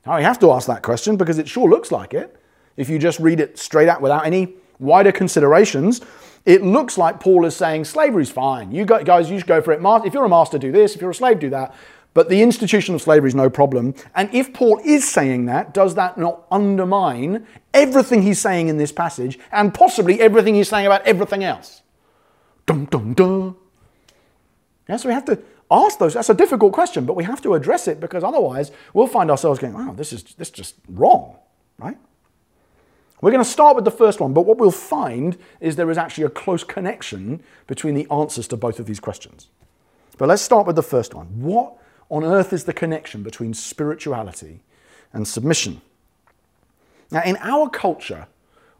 Now, 0.05 0.17
we 0.17 0.23
have 0.23 0.39
to 0.39 0.51
ask 0.51 0.67
that 0.67 0.83
question 0.83 1.17
because 1.17 1.39
it 1.39 1.49
sure 1.49 1.69
looks 1.69 1.91
like 1.91 2.13
it. 2.13 2.39
If 2.77 2.87
you 2.87 2.99
just 2.99 3.19
read 3.19 3.39
it 3.39 3.59
straight 3.59 3.89
out 3.89 4.01
without 4.01 4.25
any 4.25 4.53
wider 4.79 5.11
considerations, 5.11 6.01
it 6.49 6.63
looks 6.63 6.97
like 6.97 7.19
Paul 7.19 7.45
is 7.45 7.55
saying 7.55 7.85
slavery's 7.85 8.31
fine. 8.31 8.71
You 8.71 8.83
guys, 8.83 9.29
you 9.29 9.37
should 9.37 9.47
go 9.47 9.61
for 9.61 9.71
it. 9.71 9.81
If 10.03 10.15
you're 10.15 10.25
a 10.25 10.29
master, 10.29 10.57
do 10.57 10.71
this. 10.71 10.95
If 10.95 11.01
you're 11.01 11.11
a 11.11 11.15
slave, 11.15 11.37
do 11.37 11.51
that. 11.51 11.75
But 12.15 12.27
the 12.27 12.41
institution 12.41 12.95
of 12.95 13.03
slavery 13.03 13.27
is 13.27 13.35
no 13.35 13.51
problem. 13.51 13.93
And 14.15 14.33
if 14.33 14.51
Paul 14.51 14.81
is 14.83 15.07
saying 15.07 15.45
that, 15.45 15.75
does 15.75 15.93
that 15.93 16.17
not 16.17 16.47
undermine 16.49 17.45
everything 17.71 18.23
he's 18.23 18.41
saying 18.41 18.67
in 18.67 18.77
this 18.77 18.91
passage 18.91 19.37
and 19.51 19.71
possibly 19.75 20.19
everything 20.19 20.55
he's 20.55 20.69
saying 20.69 20.87
about 20.87 21.05
everything 21.05 21.43
else? 21.43 21.83
Dum, 22.65 22.85
dum, 22.85 23.13
dum. 23.13 23.55
Yeah, 24.87 24.97
so 24.97 25.07
we 25.07 25.13
have 25.13 25.25
to 25.25 25.39
ask 25.69 25.99
those. 25.99 26.15
That's 26.15 26.31
a 26.31 26.33
difficult 26.33 26.73
question, 26.73 27.05
but 27.05 27.15
we 27.15 27.25
have 27.25 27.43
to 27.43 27.53
address 27.53 27.87
it 27.87 27.99
because 27.99 28.23
otherwise 28.23 28.71
we'll 28.95 29.05
find 29.05 29.29
ourselves 29.29 29.59
going, 29.59 29.73
wow, 29.73 29.93
this 29.93 30.11
is, 30.11 30.23
this 30.23 30.47
is 30.47 30.53
just 30.53 30.75
wrong, 30.87 31.35
right? 31.77 31.99
We're 33.21 33.31
going 33.31 33.43
to 33.43 33.49
start 33.49 33.75
with 33.75 33.85
the 33.85 33.91
first 33.91 34.21
one, 34.21 34.33
but 34.33 34.43
what 34.45 34.57
we'll 34.57 34.71
find 34.71 35.37
is 35.59 35.75
there 35.75 35.91
is 35.91 35.97
actually 35.97 36.23
a 36.23 36.29
close 36.29 36.63
connection 36.63 37.43
between 37.67 37.95
the 37.95 38.07
answers 38.09 38.47
to 38.47 38.57
both 38.57 38.79
of 38.79 38.85
these 38.85 38.99
questions. 38.99 39.49
But 40.17 40.29
let's 40.29 40.41
start 40.41 40.65
with 40.65 40.75
the 40.75 40.83
first 40.83 41.13
one. 41.13 41.27
What 41.41 41.73
on 42.09 42.23
earth 42.23 42.53
is 42.53 42.63
the 42.63 42.73
connection 42.73 43.23
between 43.23 43.53
spirituality 43.53 44.61
and 45.11 45.27
submission? 45.27 45.81
Now, 47.11 47.23
in 47.23 47.37
our 47.41 47.69
culture, 47.69 48.27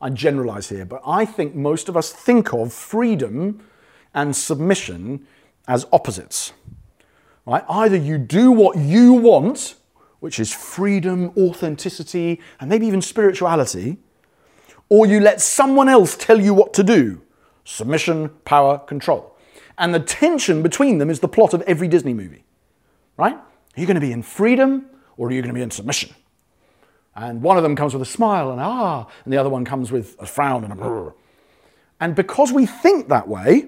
I 0.01 0.10
generalize 0.10 0.69
here, 0.69 0.86
but 0.86 1.01
I 1.05 1.25
think 1.25 1.55
most 1.55 1.89
of 1.89 1.98
us 1.98 2.12
think 2.12 2.53
of 2.53 2.72
freedom 2.72 3.62
and 4.13 4.36
submission 4.36 5.27
as 5.67 5.86
opposites. 5.91 6.53
Right? 7.46 7.63
Either 7.67 7.98
you 7.98 8.17
do 8.17 8.51
what 8.51 8.77
you 8.77 9.13
want, 9.13 9.75
which 10.19 10.39
is 10.39 10.53
freedom, 10.53 11.31
authenticity, 11.38 12.39
and 12.60 12.69
maybe 12.69 12.88
even 12.88 13.01
spirituality, 13.01 13.98
or 14.89 15.05
you 15.05 15.19
let 15.19 15.39
someone 15.39 15.88
else 15.88 16.17
tell 16.17 16.39
you 16.39 16.53
what 16.53 16.74
to 16.74 16.84
do 16.84 17.22
submission, 17.63 18.29
power, 18.46 18.79
control. 18.79 19.36
And 19.77 19.93
the 19.93 20.00
tension 20.00 20.63
between 20.63 20.98
them 20.98 21.10
is 21.10 21.19
the 21.19 21.27
plot 21.27 21.53
of 21.53 21.62
every 21.62 21.88
Disney 21.88 22.13
movie. 22.13 22.43
Right? 23.15 23.36
Are 23.36 23.79
you 23.79 23.86
going 23.86 23.96
to 23.96 24.01
be 24.01 24.12
in 24.12 24.24
freedom 24.24 24.88
or 25.17 25.27
are 25.27 25.31
you 25.31 25.41
going 25.41 25.53
to 25.53 25.58
be 25.58 25.62
in 25.62 25.72
submission? 25.72 26.15
And 27.15 27.41
one 27.41 27.58
of 27.58 27.63
them 27.63 27.75
comes 27.75 27.93
with 27.93 28.01
a 28.01 28.05
smile 28.05 28.51
and 28.51 28.60
ah, 28.60 29.08
and 29.24 29.31
the 29.31 29.38
other 29.38 29.50
one 29.50 29.65
comes 29.65 29.91
with 29.91 30.15
a 30.19 30.25
frown 30.25 30.63
and 30.63 30.74
a 30.74 30.75
brr. 30.75 31.13
And 32.00 32.15
because 32.15 32.51
we 32.51 32.65
think 32.65 33.10
that 33.10 33.27
way, 33.27 33.67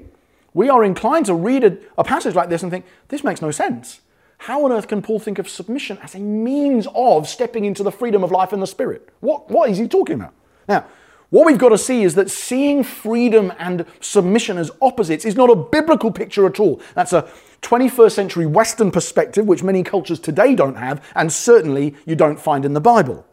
we 0.54 0.70
are 0.70 0.84
inclined 0.84 1.26
to 1.28 1.34
read 1.34 1.64
a, 1.64 1.78
a, 1.98 2.04
passage 2.04 2.36
like 2.36 2.50
this 2.50 2.64
and 2.64 2.72
think, 2.72 2.86
this 3.10 3.24
makes 3.24 3.42
no 3.42 3.52
sense. 3.52 4.02
How 4.38 4.66
on 4.66 4.72
earth 4.72 4.88
can 4.88 5.02
Paul 5.02 5.20
think 5.20 5.38
of 5.38 5.48
submission 5.48 5.98
as 6.02 6.16
a 6.16 6.20
means 6.20 6.88
of 6.96 7.28
stepping 7.28 7.66
into 7.66 7.84
the 7.84 7.92
freedom 7.92 8.24
of 8.24 8.32
life 8.32 8.54
in 8.54 8.60
the 8.60 8.68
Spirit? 8.68 9.10
What, 9.20 9.50
what 9.50 9.70
is 9.70 9.78
he 9.78 9.88
talking 9.88 10.16
about? 10.16 10.34
Now, 10.68 10.86
what 11.32 11.46
we've 11.46 11.58
got 11.58 11.70
to 11.70 11.78
see 11.78 12.04
is 12.04 12.16
that 12.16 12.30
seeing 12.30 12.84
freedom 12.84 13.54
and 13.58 13.86
submission 14.02 14.58
as 14.58 14.70
opposites 14.82 15.24
is 15.24 15.36
not 15.36 15.50
a 15.50 15.56
biblical 15.56 16.12
picture 16.12 16.46
at 16.46 16.60
all. 16.60 16.82
That's 16.94 17.14
a 17.14 17.28
21st 17.62 18.12
century 18.12 18.46
Western 18.46 18.92
perspective, 18.92 19.46
which 19.48 19.64
many 19.64 19.82
cultures 19.82 20.20
today 20.20 20.56
don't 20.56 20.76
have, 20.76 21.04
and 21.16 21.32
certainly 21.32 21.96
you 22.06 22.16
don't 22.16 22.40
find 22.40 22.66
in 22.66 22.74
the 22.74 22.82
Bible. 22.82 23.26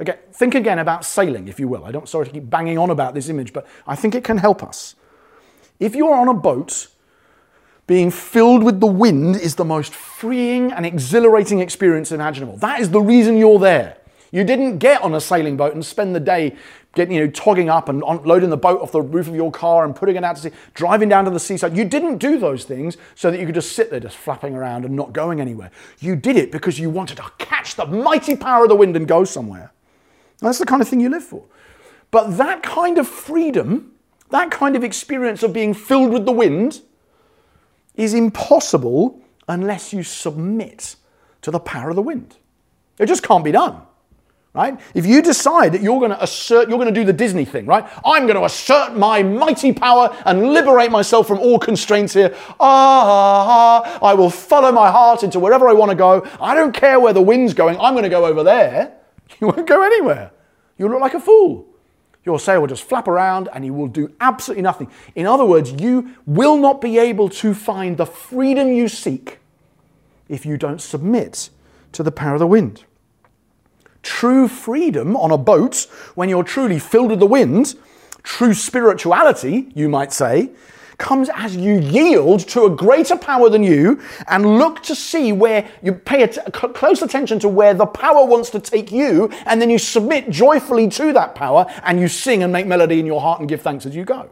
Okay, 0.00 0.18
think 0.32 0.56
again 0.56 0.80
about 0.80 1.04
sailing, 1.04 1.46
if 1.46 1.60
you 1.60 1.68
will. 1.68 1.84
I 1.84 1.92
don't 1.92 2.08
sorry 2.08 2.26
to 2.26 2.32
keep 2.32 2.50
banging 2.50 2.76
on 2.76 2.90
about 2.90 3.14
this 3.14 3.28
image, 3.28 3.52
but 3.52 3.66
I 3.86 3.94
think 3.94 4.16
it 4.16 4.24
can 4.24 4.38
help 4.38 4.62
us. 4.62 4.96
If 5.78 5.94
you're 5.94 6.14
on 6.14 6.26
a 6.26 6.34
boat, 6.34 6.88
being 7.86 8.10
filled 8.10 8.64
with 8.64 8.80
the 8.80 8.86
wind 8.86 9.36
is 9.36 9.54
the 9.54 9.64
most 9.64 9.94
freeing 9.94 10.72
and 10.72 10.84
exhilarating 10.84 11.60
experience 11.60 12.10
imaginable. 12.10 12.56
That 12.56 12.80
is 12.80 12.90
the 12.90 13.00
reason 13.00 13.36
you're 13.36 13.60
there. 13.60 13.96
You 14.30 14.44
didn't 14.44 14.78
get 14.78 15.02
on 15.02 15.14
a 15.14 15.20
sailing 15.20 15.56
boat 15.56 15.74
and 15.74 15.84
spend 15.84 16.14
the 16.14 16.20
day 16.20 16.56
getting, 16.98 17.14
you 17.14 17.24
know, 17.24 17.30
togging 17.30 17.70
up 17.70 17.88
and 17.88 18.02
loading 18.02 18.50
the 18.50 18.56
boat 18.56 18.82
off 18.82 18.90
the 18.90 19.00
roof 19.00 19.28
of 19.28 19.34
your 19.34 19.52
car 19.52 19.84
and 19.84 19.94
putting 19.94 20.16
it 20.16 20.24
out 20.24 20.34
to 20.34 20.42
sea, 20.42 20.50
driving 20.74 21.08
down 21.08 21.24
to 21.24 21.30
the 21.30 21.38
seaside. 21.38 21.76
You 21.76 21.84
didn't 21.84 22.18
do 22.18 22.38
those 22.38 22.64
things 22.64 22.96
so 23.14 23.30
that 23.30 23.38
you 23.38 23.46
could 23.46 23.54
just 23.54 23.72
sit 23.72 23.88
there 23.90 24.00
just 24.00 24.16
flapping 24.16 24.56
around 24.56 24.84
and 24.84 24.96
not 24.96 25.12
going 25.12 25.40
anywhere. 25.40 25.70
You 26.00 26.16
did 26.16 26.36
it 26.36 26.50
because 26.50 26.78
you 26.80 26.90
wanted 26.90 27.18
to 27.18 27.30
catch 27.38 27.76
the 27.76 27.86
mighty 27.86 28.36
power 28.36 28.64
of 28.64 28.68
the 28.68 28.74
wind 28.74 28.96
and 28.96 29.06
go 29.06 29.22
somewhere. 29.22 29.72
That's 30.40 30.58
the 30.58 30.66
kind 30.66 30.82
of 30.82 30.88
thing 30.88 30.98
you 30.98 31.08
live 31.08 31.22
for. 31.22 31.44
But 32.10 32.36
that 32.36 32.64
kind 32.64 32.98
of 32.98 33.06
freedom, 33.06 33.92
that 34.30 34.50
kind 34.50 34.74
of 34.74 34.82
experience 34.82 35.44
of 35.44 35.52
being 35.52 35.74
filled 35.74 36.12
with 36.12 36.26
the 36.26 36.32
wind, 36.32 36.82
is 37.94 38.12
impossible 38.12 39.20
unless 39.46 39.92
you 39.92 40.02
submit 40.02 40.96
to 41.42 41.52
the 41.52 41.60
power 41.60 41.90
of 41.90 41.96
the 41.96 42.02
wind. 42.02 42.36
It 42.98 43.06
just 43.06 43.22
can't 43.22 43.44
be 43.44 43.52
done. 43.52 43.82
Right? 44.58 44.80
If 44.92 45.06
you 45.06 45.22
decide 45.22 45.70
that 45.74 45.82
you're 45.82 46.00
going 46.00 46.10
to 46.10 46.20
assert, 46.20 46.68
you're 46.68 46.78
going 46.78 46.92
to 46.92 47.00
do 47.00 47.04
the 47.04 47.12
Disney 47.12 47.44
thing, 47.44 47.64
right? 47.64 47.88
I'm 48.04 48.26
going 48.26 48.34
to 48.34 48.44
assert 48.44 48.96
my 48.96 49.22
mighty 49.22 49.72
power 49.72 50.12
and 50.26 50.52
liberate 50.52 50.90
myself 50.90 51.28
from 51.28 51.38
all 51.38 51.60
constraints 51.60 52.12
here. 52.12 52.34
Ah, 52.58 54.00
I 54.02 54.14
will 54.14 54.30
follow 54.30 54.72
my 54.72 54.90
heart 54.90 55.22
into 55.22 55.38
wherever 55.38 55.68
I 55.68 55.74
want 55.74 55.92
to 55.92 55.94
go. 55.94 56.26
I 56.40 56.56
don't 56.56 56.72
care 56.72 56.98
where 56.98 57.12
the 57.12 57.22
wind's 57.22 57.54
going. 57.54 57.78
I'm 57.78 57.94
going 57.94 58.02
to 58.02 58.08
go 58.08 58.26
over 58.26 58.42
there. 58.42 58.94
You 59.40 59.46
won't 59.46 59.68
go 59.68 59.82
anywhere. 59.82 60.32
You'll 60.76 60.90
look 60.90 61.02
like 61.02 61.14
a 61.14 61.20
fool. 61.20 61.66
Your 62.24 62.40
sail 62.40 62.60
will 62.60 62.66
just 62.66 62.82
flap 62.82 63.06
around 63.06 63.48
and 63.52 63.64
you 63.64 63.74
will 63.74 63.86
do 63.86 64.12
absolutely 64.20 64.62
nothing. 64.62 64.90
In 65.14 65.26
other 65.26 65.44
words, 65.44 65.70
you 65.70 66.16
will 66.26 66.56
not 66.56 66.80
be 66.80 66.98
able 66.98 67.28
to 67.28 67.54
find 67.54 67.96
the 67.96 68.06
freedom 68.06 68.72
you 68.72 68.88
seek 68.88 69.38
if 70.28 70.44
you 70.44 70.56
don't 70.56 70.80
submit 70.80 71.50
to 71.92 72.02
the 72.02 72.10
power 72.10 72.32
of 72.32 72.40
the 72.40 72.46
wind. 72.46 72.84
True 74.08 74.48
freedom 74.48 75.16
on 75.16 75.30
a 75.30 75.36
boat, 75.36 75.86
when 76.14 76.30
you're 76.30 76.42
truly 76.42 76.78
filled 76.78 77.10
with 77.10 77.20
the 77.20 77.26
wind, 77.26 77.74
true 78.22 78.54
spirituality, 78.54 79.70
you 79.74 79.86
might 79.86 80.14
say, 80.14 80.50
comes 80.96 81.28
as 81.34 81.54
you 81.54 81.78
yield 81.78 82.40
to 82.40 82.64
a 82.64 82.70
greater 82.70 83.16
power 83.16 83.50
than 83.50 83.62
you 83.62 84.00
and 84.26 84.58
look 84.58 84.82
to 84.84 84.94
see 84.94 85.30
where 85.30 85.68
you 85.82 85.92
pay 85.92 86.26
close 86.26 87.02
attention 87.02 87.38
to 87.40 87.50
where 87.50 87.74
the 87.74 87.84
power 87.84 88.24
wants 88.24 88.48
to 88.50 88.58
take 88.58 88.90
you, 88.90 89.30
and 89.44 89.60
then 89.60 89.68
you 89.68 89.78
submit 89.78 90.30
joyfully 90.30 90.88
to 90.88 91.12
that 91.12 91.34
power 91.34 91.66
and 91.84 92.00
you 92.00 92.08
sing 92.08 92.42
and 92.42 92.50
make 92.50 92.66
melody 92.66 92.98
in 92.98 93.04
your 93.04 93.20
heart 93.20 93.40
and 93.40 93.48
give 93.48 93.60
thanks 93.60 93.84
as 93.84 93.94
you 93.94 94.06
go. 94.06 94.30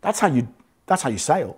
That's 0.00 0.18
how 0.18 0.28
you, 0.28 0.48
that's 0.86 1.02
how 1.02 1.10
you 1.10 1.18
sail. 1.18 1.56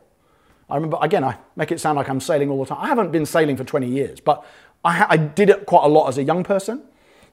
I 0.69 0.75
remember, 0.75 0.99
again, 1.01 1.25
I 1.25 1.39
make 1.57 1.73
it 1.73 1.81
sound 1.81 1.97
like 1.97 2.11
I'm 2.11 2.21
sailing 2.21 2.51
all 2.51 2.63
the 2.63 2.69
time. 2.69 2.85
I 2.85 2.89
haven't 2.89 3.11
been 3.11 3.25
sailing 3.25 3.57
for 3.57 3.65
20 3.65 3.89
years, 3.89 4.21
but 4.21 4.45
I, 4.85 5.07
I 5.09 5.17
did 5.17 5.49
it 5.49 5.65
quite 5.65 5.85
a 5.85 5.89
lot 5.89 6.07
as 6.07 6.19
a 6.19 6.23
young 6.23 6.45
person. 6.45 6.83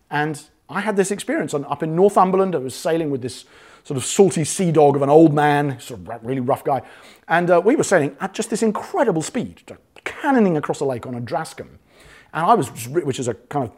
And 0.09 0.41
I 0.69 0.81
had 0.81 0.95
this 0.95 1.11
experience 1.11 1.53
on, 1.53 1.65
up 1.65 1.83
in 1.83 1.95
Northumberland. 1.95 2.55
I 2.55 2.59
was 2.59 2.75
sailing 2.75 3.09
with 3.09 3.21
this 3.21 3.45
sort 3.83 3.97
of 3.97 4.05
salty 4.05 4.43
sea 4.43 4.71
dog 4.71 4.95
of 4.95 5.01
an 5.01 5.09
old 5.09 5.33
man, 5.33 5.79
sort 5.79 6.01
of 6.01 6.25
really 6.25 6.41
rough 6.41 6.63
guy. 6.63 6.81
And 7.27 7.49
uh, 7.49 7.61
we 7.63 7.75
were 7.75 7.83
sailing 7.83 8.17
at 8.19 8.33
just 8.33 8.49
this 8.49 8.61
incredible 8.61 9.21
speed, 9.21 9.61
cannoning 10.03 10.57
across 10.57 10.79
the 10.79 10.85
lake 10.85 11.05
on 11.05 11.15
a 11.15 11.21
Drascombe. 11.21 11.79
And 12.33 12.45
I 12.45 12.53
was, 12.53 12.87
which 12.89 13.19
is 13.19 13.27
a 13.27 13.33
kind 13.33 13.69
of 13.69 13.71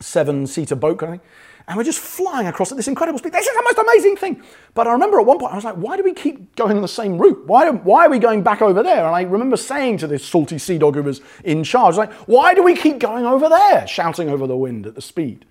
seven 0.00 0.46
seater 0.46 0.76
boat 0.76 0.98
kind 0.98 1.14
of 1.14 1.20
thing. 1.20 1.28
And 1.68 1.76
we're 1.76 1.84
just 1.84 2.00
flying 2.00 2.48
across 2.48 2.72
at 2.72 2.76
this 2.76 2.88
incredible 2.88 3.18
speed. 3.18 3.32
This 3.32 3.46
is 3.46 3.54
the 3.54 3.62
most 3.62 3.78
amazing 3.78 4.16
thing. 4.16 4.42
But 4.74 4.88
I 4.88 4.92
remember 4.92 5.20
at 5.20 5.26
one 5.26 5.38
point, 5.38 5.52
I 5.52 5.56
was 5.56 5.64
like, 5.64 5.76
why 5.76 5.96
do 5.96 6.02
we 6.02 6.12
keep 6.14 6.56
going 6.56 6.74
on 6.74 6.82
the 6.82 6.88
same 6.88 7.16
route? 7.16 7.46
Why, 7.46 7.70
why 7.70 8.06
are 8.06 8.10
we 8.10 8.18
going 8.18 8.42
back 8.42 8.60
over 8.60 8.82
there? 8.82 9.06
And 9.06 9.14
I 9.14 9.22
remember 9.22 9.56
saying 9.56 9.98
to 9.98 10.08
this 10.08 10.24
salty 10.24 10.58
sea 10.58 10.78
dog 10.78 10.96
who 10.96 11.02
was 11.02 11.20
in 11.44 11.62
charge, 11.62 11.96
like, 11.96 12.12
why 12.26 12.54
do 12.54 12.62
we 12.64 12.74
keep 12.74 12.98
going 12.98 13.24
over 13.24 13.48
there? 13.48 13.86
Shouting 13.86 14.28
over 14.28 14.48
the 14.48 14.56
wind 14.56 14.86
at 14.86 14.96
the 14.96 15.02
speed. 15.02 15.44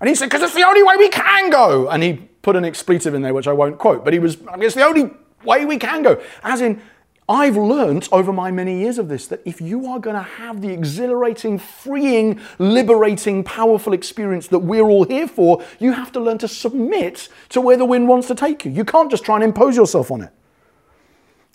And 0.00 0.08
he 0.08 0.14
said, 0.14 0.26
because 0.26 0.42
it's 0.42 0.54
the 0.54 0.66
only 0.66 0.82
way 0.82 0.96
we 0.96 1.08
can 1.08 1.50
go. 1.50 1.88
And 1.88 2.02
he 2.02 2.14
put 2.42 2.56
an 2.56 2.64
expletive 2.64 3.14
in 3.14 3.22
there, 3.22 3.34
which 3.34 3.48
I 3.48 3.52
won't 3.52 3.78
quote, 3.78 4.04
but 4.04 4.12
he 4.12 4.18
was, 4.18 4.38
I 4.48 4.56
mean, 4.56 4.66
it's 4.66 4.74
the 4.74 4.84
only 4.84 5.10
way 5.44 5.64
we 5.64 5.78
can 5.78 6.02
go. 6.02 6.22
As 6.42 6.60
in, 6.60 6.80
I've 7.28 7.58
learnt 7.58 8.08
over 8.10 8.32
my 8.32 8.50
many 8.50 8.80
years 8.80 8.96
of 8.96 9.08
this 9.08 9.26
that 9.26 9.42
if 9.44 9.60
you 9.60 9.86
are 9.86 9.98
going 9.98 10.16
to 10.16 10.22
have 10.22 10.62
the 10.62 10.70
exhilarating, 10.70 11.58
freeing, 11.58 12.40
liberating, 12.58 13.44
powerful 13.44 13.92
experience 13.92 14.48
that 14.48 14.60
we're 14.60 14.88
all 14.88 15.04
here 15.04 15.28
for, 15.28 15.62
you 15.78 15.92
have 15.92 16.10
to 16.12 16.20
learn 16.20 16.38
to 16.38 16.48
submit 16.48 17.28
to 17.50 17.60
where 17.60 17.76
the 17.76 17.84
wind 17.84 18.08
wants 18.08 18.28
to 18.28 18.34
take 18.34 18.64
you. 18.64 18.70
You 18.70 18.84
can't 18.84 19.10
just 19.10 19.24
try 19.24 19.34
and 19.34 19.44
impose 19.44 19.76
yourself 19.76 20.10
on 20.10 20.22
it. 20.22 20.30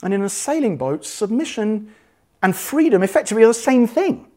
And 0.03 0.13
in 0.13 0.21
a 0.21 0.29
sailing 0.29 0.77
boat, 0.77 1.05
submission 1.05 1.91
and 2.43 2.55
freedom 2.55 3.01
effectively 3.01 3.43
are 3.43 3.47
the 3.47 3.53
same 3.55 3.87
thing. 3.87 4.27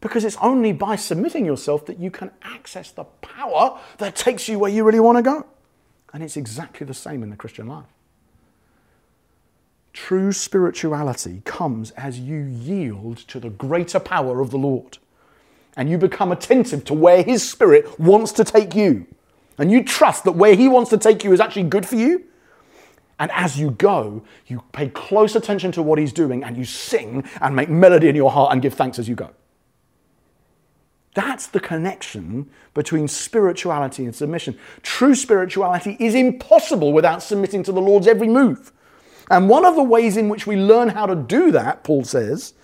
Because 0.00 0.24
it's 0.24 0.36
only 0.40 0.72
by 0.72 0.96
submitting 0.96 1.44
yourself 1.44 1.86
that 1.86 1.98
you 1.98 2.10
can 2.10 2.30
access 2.42 2.90
the 2.90 3.04
power 3.04 3.78
that 3.98 4.14
takes 4.16 4.48
you 4.48 4.58
where 4.58 4.70
you 4.70 4.84
really 4.84 5.00
want 5.00 5.18
to 5.18 5.22
go. 5.22 5.46
And 6.12 6.22
it's 6.22 6.36
exactly 6.36 6.86
the 6.86 6.94
same 6.94 7.22
in 7.22 7.30
the 7.30 7.36
Christian 7.36 7.66
life. 7.66 7.86
True 9.92 10.32
spirituality 10.32 11.42
comes 11.44 11.90
as 11.92 12.20
you 12.20 12.38
yield 12.44 13.18
to 13.28 13.40
the 13.40 13.50
greater 13.50 13.98
power 13.98 14.40
of 14.40 14.50
the 14.50 14.58
Lord. 14.58 14.98
and 15.78 15.88
you 15.88 15.96
become 15.96 16.32
attentive 16.32 16.84
to 16.84 16.92
where 16.92 17.22
His 17.22 17.48
Spirit 17.48 17.98
wants 18.00 18.32
to 18.32 18.44
take 18.44 18.74
you, 18.74 19.06
and 19.58 19.70
you 19.70 19.84
trust 19.84 20.24
that 20.24 20.32
where 20.32 20.54
He 20.56 20.68
wants 20.68 20.90
to 20.90 20.98
take 20.98 21.22
you 21.22 21.32
is 21.32 21.40
actually 21.40 21.62
good 21.62 21.86
for 21.86 21.94
you, 21.94 22.24
and 23.20 23.30
as 23.30 23.58
you 23.58 23.70
go, 23.70 24.24
you 24.48 24.62
pay 24.72 24.88
close 24.88 25.36
attention 25.36 25.70
to 25.72 25.82
what 25.82 25.98
He's 25.98 26.12
doing 26.12 26.44
and 26.44 26.56
you 26.56 26.64
sing 26.64 27.24
and 27.40 27.54
make 27.54 27.68
melody 27.68 28.08
in 28.08 28.16
your 28.16 28.30
heart 28.30 28.52
and 28.52 28.60
give 28.60 28.74
thanks 28.74 28.98
as 28.98 29.08
you 29.08 29.14
go. 29.14 29.30
That's 31.14 31.46
the 31.46 31.60
connection 31.60 32.50
between 32.74 33.08
spirituality 33.08 34.04
and 34.04 34.14
submission. 34.14 34.58
True 34.82 35.14
spirituality 35.14 35.96
is 35.98 36.14
impossible 36.14 36.92
without 36.92 37.22
submitting 37.22 37.62
to 37.64 37.72
the 37.72 37.80
Lord's 37.80 38.06
every 38.06 38.28
move. 38.28 38.72
And 39.30 39.48
one 39.48 39.64
of 39.64 39.74
the 39.74 39.82
ways 39.82 40.16
in 40.16 40.28
which 40.28 40.46
we 40.46 40.56
learn 40.56 40.90
how 40.90 41.06
to 41.06 41.14
do 41.14 41.50
that, 41.50 41.84
Paul 41.84 42.04
says, 42.04 42.54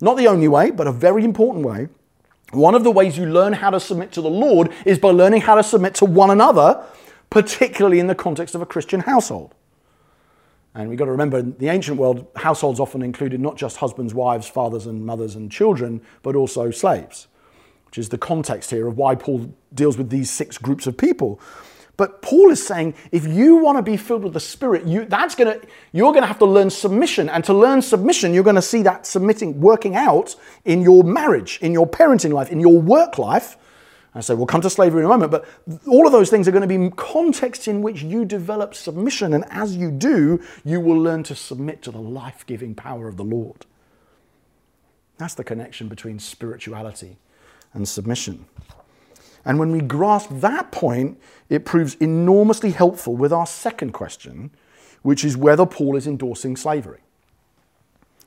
not 0.00 0.16
the 0.16 0.28
only 0.28 0.48
way, 0.48 0.70
but 0.70 0.86
a 0.86 0.92
very 0.92 1.24
important 1.24 1.64
way, 1.64 1.88
one 2.50 2.74
of 2.74 2.84
the 2.84 2.90
ways 2.90 3.16
you 3.16 3.26
learn 3.26 3.52
how 3.54 3.70
to 3.70 3.80
submit 3.80 4.12
to 4.12 4.20
the 4.20 4.30
Lord 4.30 4.72
is 4.84 4.98
by 4.98 5.08
learning 5.08 5.42
how 5.42 5.54
to 5.54 5.62
submit 5.62 5.94
to 5.96 6.04
one 6.04 6.30
another, 6.30 6.84
particularly 7.30 7.98
in 7.98 8.06
the 8.06 8.14
context 8.14 8.54
of 8.54 8.62
a 8.62 8.66
Christian 8.66 9.00
household. 9.00 9.54
And 10.74 10.88
we've 10.88 10.98
got 10.98 11.06
to 11.06 11.12
remember, 11.12 11.38
in 11.38 11.56
the 11.58 11.68
ancient 11.68 11.98
world, 11.98 12.26
households 12.36 12.80
often 12.80 13.02
included 13.02 13.40
not 13.40 13.56
just 13.56 13.78
husbands, 13.78 14.12
wives, 14.12 14.48
fathers, 14.48 14.86
and 14.86 15.06
mothers 15.06 15.36
and 15.36 15.50
children, 15.50 16.02
but 16.22 16.36
also 16.36 16.70
slaves, 16.70 17.28
which 17.94 17.98
is 18.00 18.08
the 18.08 18.18
context 18.18 18.72
here 18.72 18.88
of 18.88 18.98
why 18.98 19.14
Paul 19.14 19.54
deals 19.72 19.96
with 19.96 20.10
these 20.10 20.28
six 20.28 20.58
groups 20.58 20.88
of 20.88 20.96
people. 20.96 21.38
But 21.96 22.22
Paul 22.22 22.50
is 22.50 22.66
saying, 22.66 22.94
if 23.12 23.24
you 23.24 23.54
want 23.58 23.78
to 23.78 23.82
be 23.82 23.96
filled 23.96 24.24
with 24.24 24.32
the 24.32 24.40
Spirit, 24.40 24.84
you, 24.84 25.04
that's 25.04 25.36
gonna, 25.36 25.60
you're 25.92 26.10
going 26.10 26.24
to 26.24 26.26
have 26.26 26.40
to 26.40 26.44
learn 26.44 26.70
submission. 26.70 27.28
And 27.28 27.44
to 27.44 27.54
learn 27.54 27.82
submission, 27.82 28.34
you're 28.34 28.42
going 28.42 28.56
to 28.56 28.62
see 28.62 28.82
that 28.82 29.06
submitting, 29.06 29.60
working 29.60 29.94
out 29.94 30.34
in 30.64 30.82
your 30.82 31.04
marriage, 31.04 31.60
in 31.62 31.72
your 31.72 31.86
parenting 31.86 32.32
life, 32.32 32.50
in 32.50 32.58
your 32.58 32.80
work 32.80 33.16
life. 33.16 33.56
I 34.12 34.20
say 34.22 34.34
we'll 34.34 34.46
come 34.46 34.62
to 34.62 34.70
slavery 34.70 35.02
in 35.02 35.06
a 35.06 35.08
moment, 35.08 35.30
but 35.30 35.44
all 35.86 36.04
of 36.04 36.10
those 36.10 36.30
things 36.30 36.48
are 36.48 36.52
going 36.52 36.68
to 36.68 36.78
be 36.78 36.90
contexts 36.96 37.68
in 37.68 37.80
which 37.80 38.02
you 38.02 38.24
develop 38.24 38.74
submission. 38.74 39.34
And 39.34 39.44
as 39.50 39.76
you 39.76 39.92
do, 39.92 40.42
you 40.64 40.80
will 40.80 41.00
learn 41.00 41.22
to 41.24 41.36
submit 41.36 41.80
to 41.82 41.92
the 41.92 42.00
life 42.00 42.44
giving 42.44 42.74
power 42.74 43.06
of 43.06 43.16
the 43.16 43.24
Lord. 43.24 43.66
That's 45.16 45.34
the 45.34 45.44
connection 45.44 45.86
between 45.86 46.18
spirituality 46.18 47.18
and 47.74 47.86
submission. 47.86 48.46
And 49.44 49.58
when 49.58 49.72
we 49.72 49.80
grasp 49.80 50.30
that 50.32 50.72
point, 50.72 51.20
it 51.50 51.64
proves 51.66 51.96
enormously 51.96 52.70
helpful 52.70 53.14
with 53.14 53.32
our 53.32 53.46
second 53.46 53.92
question, 53.92 54.50
which 55.02 55.24
is 55.24 55.36
whether 55.36 55.66
Paul 55.66 55.96
is 55.96 56.06
endorsing 56.06 56.56
slavery. 56.56 57.00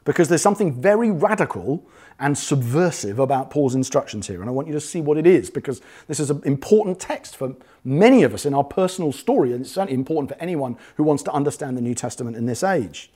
Because 0.05 0.29
there's 0.29 0.43
something 0.43 0.79
very 0.79 1.11
radical 1.11 1.83
and 2.19 2.37
subversive 2.37 3.19
about 3.19 3.49
Paul's 3.49 3.75
instructions 3.75 4.27
here, 4.27 4.41
and 4.41 4.49
I 4.49 4.53
want 4.53 4.67
you 4.67 4.73
to 4.73 4.79
see 4.79 5.01
what 5.01 5.17
it 5.17 5.27
is, 5.27 5.49
because 5.49 5.81
this 6.07 6.19
is 6.19 6.29
an 6.29 6.41
important 6.45 6.99
text 6.99 7.35
for 7.35 7.55
many 7.83 8.23
of 8.23 8.33
us 8.33 8.45
in 8.45 8.53
our 8.53 8.63
personal 8.63 9.11
story, 9.11 9.51
and 9.51 9.61
it's 9.61 9.71
certainly 9.71 9.93
important 9.93 10.29
for 10.29 10.41
anyone 10.41 10.77
who 10.95 11.03
wants 11.03 11.23
to 11.23 11.31
understand 11.31 11.75
the 11.77 11.81
New 11.81 11.93
Testament 11.93 12.37
in 12.37 12.45
this 12.45 12.63
age. 12.63 13.11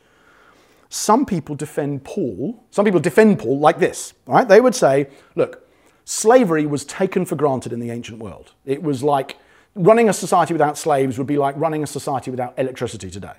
Some 0.90 1.26
people 1.26 1.56
defend 1.56 2.04
Paul, 2.04 2.62
some 2.72 2.84
people 2.84 3.00
defend 3.00 3.40
Paul 3.40 3.60
like 3.60 3.80
this, 3.80 4.14
right? 4.26 4.48
They 4.48 4.60
would 4.60 4.76
say, 4.76 5.08
look, 5.36 5.66
slavery 6.06 6.66
was 6.66 6.86
taken 6.86 7.26
for 7.26 7.36
granted 7.36 7.74
in 7.74 7.80
the 7.80 7.92
ancient 7.92 8.20
world. 8.20 8.54
It 8.66 8.84
was 8.84 9.04
like 9.04 9.38
running 9.76 10.10
a 10.10 10.14
society 10.14 10.54
without 10.54 10.78
slaves 10.78 11.18
would 11.18 11.28
be 11.28 11.38
like 11.38 11.56
running 11.58 11.84
a 11.84 11.88
society 11.88 12.32
without 12.32 12.54
electricity 12.58 13.10
today. 13.10 13.36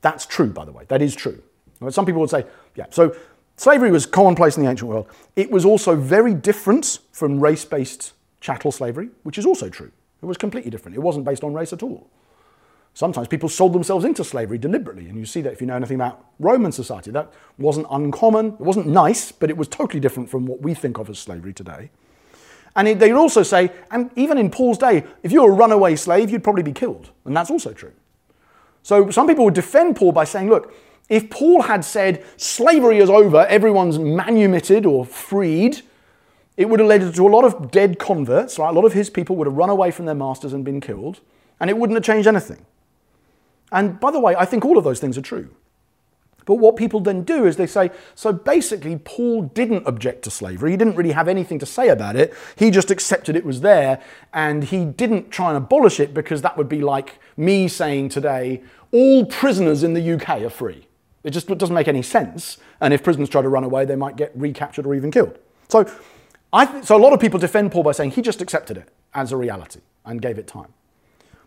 That's 0.00 0.26
true, 0.26 0.50
by 0.50 0.64
the 0.64 0.72
way. 0.72 0.84
That 0.88 1.02
is 1.02 1.14
true. 1.14 1.42
Some 1.90 2.04
people 2.04 2.20
would 2.20 2.30
say, 2.30 2.44
yeah, 2.74 2.86
so 2.90 3.14
slavery 3.56 3.90
was 3.90 4.06
commonplace 4.06 4.56
in 4.56 4.64
the 4.64 4.70
ancient 4.70 4.90
world. 4.90 5.06
It 5.36 5.50
was 5.50 5.64
also 5.64 5.96
very 5.96 6.34
different 6.34 6.98
from 7.12 7.40
race 7.40 7.64
based 7.64 8.12
chattel 8.40 8.72
slavery, 8.72 9.10
which 9.22 9.38
is 9.38 9.46
also 9.46 9.68
true. 9.68 9.92
It 10.22 10.26
was 10.26 10.36
completely 10.36 10.70
different. 10.70 10.96
It 10.96 11.00
wasn't 11.00 11.24
based 11.24 11.44
on 11.44 11.54
race 11.54 11.72
at 11.72 11.82
all. 11.82 12.08
Sometimes 12.94 13.28
people 13.28 13.48
sold 13.48 13.72
themselves 13.72 14.04
into 14.04 14.24
slavery 14.24 14.58
deliberately, 14.58 15.08
and 15.08 15.18
you 15.18 15.24
see 15.24 15.40
that 15.42 15.52
if 15.52 15.60
you 15.60 15.66
know 15.66 15.76
anything 15.76 15.94
about 15.94 16.24
Roman 16.38 16.72
society. 16.72 17.10
That 17.10 17.32
wasn't 17.56 17.86
uncommon, 17.90 18.48
it 18.48 18.60
wasn't 18.60 18.88
nice, 18.88 19.32
but 19.32 19.48
it 19.48 19.56
was 19.56 19.68
totally 19.68 20.00
different 20.00 20.28
from 20.28 20.46
what 20.46 20.60
we 20.60 20.74
think 20.74 20.98
of 20.98 21.08
as 21.08 21.18
slavery 21.18 21.52
today. 21.52 21.90
And 22.76 22.86
they 22.86 23.12
would 23.12 23.20
also 23.20 23.42
say, 23.42 23.70
and 23.90 24.10
even 24.16 24.38
in 24.38 24.50
Paul's 24.50 24.78
day, 24.78 25.04
if 25.22 25.32
you 25.32 25.42
were 25.42 25.50
a 25.50 25.54
runaway 25.54 25.96
slave, 25.96 26.30
you'd 26.30 26.44
probably 26.44 26.62
be 26.62 26.72
killed. 26.72 27.10
And 27.24 27.36
that's 27.36 27.50
also 27.50 27.72
true. 27.72 27.92
So 28.82 29.10
some 29.10 29.26
people 29.26 29.44
would 29.44 29.54
defend 29.54 29.96
Paul 29.96 30.12
by 30.12 30.24
saying, 30.24 30.48
look, 30.48 30.72
if 31.08 31.28
Paul 31.28 31.62
had 31.62 31.84
said 31.84 32.24
slavery 32.36 32.98
is 32.98 33.10
over, 33.10 33.44
everyone's 33.46 33.98
manumitted 33.98 34.86
or 34.86 35.04
freed, 35.04 35.82
it 36.56 36.68
would 36.68 36.78
have 36.78 36.88
led 36.88 37.14
to 37.14 37.26
a 37.26 37.28
lot 37.28 37.44
of 37.44 37.70
dead 37.70 37.98
converts, 37.98 38.58
right? 38.58 38.68
A 38.68 38.72
lot 38.72 38.84
of 38.84 38.92
his 38.92 39.10
people 39.10 39.34
would 39.36 39.46
have 39.46 39.56
run 39.56 39.70
away 39.70 39.90
from 39.90 40.06
their 40.06 40.14
masters 40.14 40.52
and 40.52 40.64
been 40.64 40.80
killed, 40.80 41.20
and 41.58 41.68
it 41.68 41.76
wouldn't 41.76 41.96
have 41.96 42.04
changed 42.04 42.28
anything. 42.28 42.64
And 43.72 44.00
by 44.00 44.10
the 44.10 44.20
way, 44.20 44.34
I 44.36 44.44
think 44.44 44.64
all 44.64 44.78
of 44.78 44.84
those 44.84 45.00
things 45.00 45.16
are 45.16 45.22
true. 45.22 45.50
But 46.46 46.56
what 46.56 46.74
people 46.76 47.00
then 47.00 47.22
do 47.22 47.46
is 47.46 47.56
they 47.56 47.66
say, 47.66 47.90
so 48.14 48.32
basically, 48.32 48.96
Paul 48.96 49.42
didn't 49.42 49.86
object 49.86 50.24
to 50.24 50.30
slavery. 50.30 50.72
He 50.72 50.76
didn't 50.76 50.96
really 50.96 51.12
have 51.12 51.28
anything 51.28 51.58
to 51.60 51.66
say 51.66 51.88
about 51.88 52.16
it. 52.16 52.34
He 52.56 52.70
just 52.70 52.90
accepted 52.90 53.36
it 53.36 53.44
was 53.44 53.60
there 53.60 54.02
and 54.32 54.64
he 54.64 54.84
didn't 54.84 55.30
try 55.30 55.48
and 55.48 55.56
abolish 55.56 56.00
it 56.00 56.12
because 56.12 56.42
that 56.42 56.56
would 56.56 56.68
be 56.68 56.80
like 56.80 57.18
me 57.36 57.68
saying 57.68 58.08
today, 58.08 58.62
all 58.90 59.24
prisoners 59.26 59.82
in 59.82 59.94
the 59.94 60.12
UK 60.14 60.42
are 60.42 60.50
free. 60.50 60.88
It 61.22 61.30
just 61.30 61.46
doesn't 61.46 61.74
make 61.74 61.88
any 61.88 62.02
sense. 62.02 62.56
And 62.80 62.94
if 62.94 63.04
prisoners 63.04 63.28
try 63.28 63.42
to 63.42 63.48
run 63.48 63.62
away, 63.62 63.84
they 63.84 63.96
might 63.96 64.16
get 64.16 64.32
recaptured 64.34 64.86
or 64.86 64.94
even 64.94 65.10
killed. 65.10 65.38
So, 65.68 65.88
I 66.52 66.80
so 66.80 66.96
a 66.96 66.98
lot 66.98 67.12
of 67.12 67.20
people 67.20 67.38
defend 67.38 67.70
Paul 67.70 67.84
by 67.84 67.92
saying 67.92 68.12
he 68.12 68.22
just 68.22 68.40
accepted 68.40 68.76
it 68.76 68.88
as 69.14 69.30
a 69.30 69.36
reality 69.36 69.80
and 70.04 70.20
gave 70.20 70.38
it 70.38 70.46
time. 70.46 70.72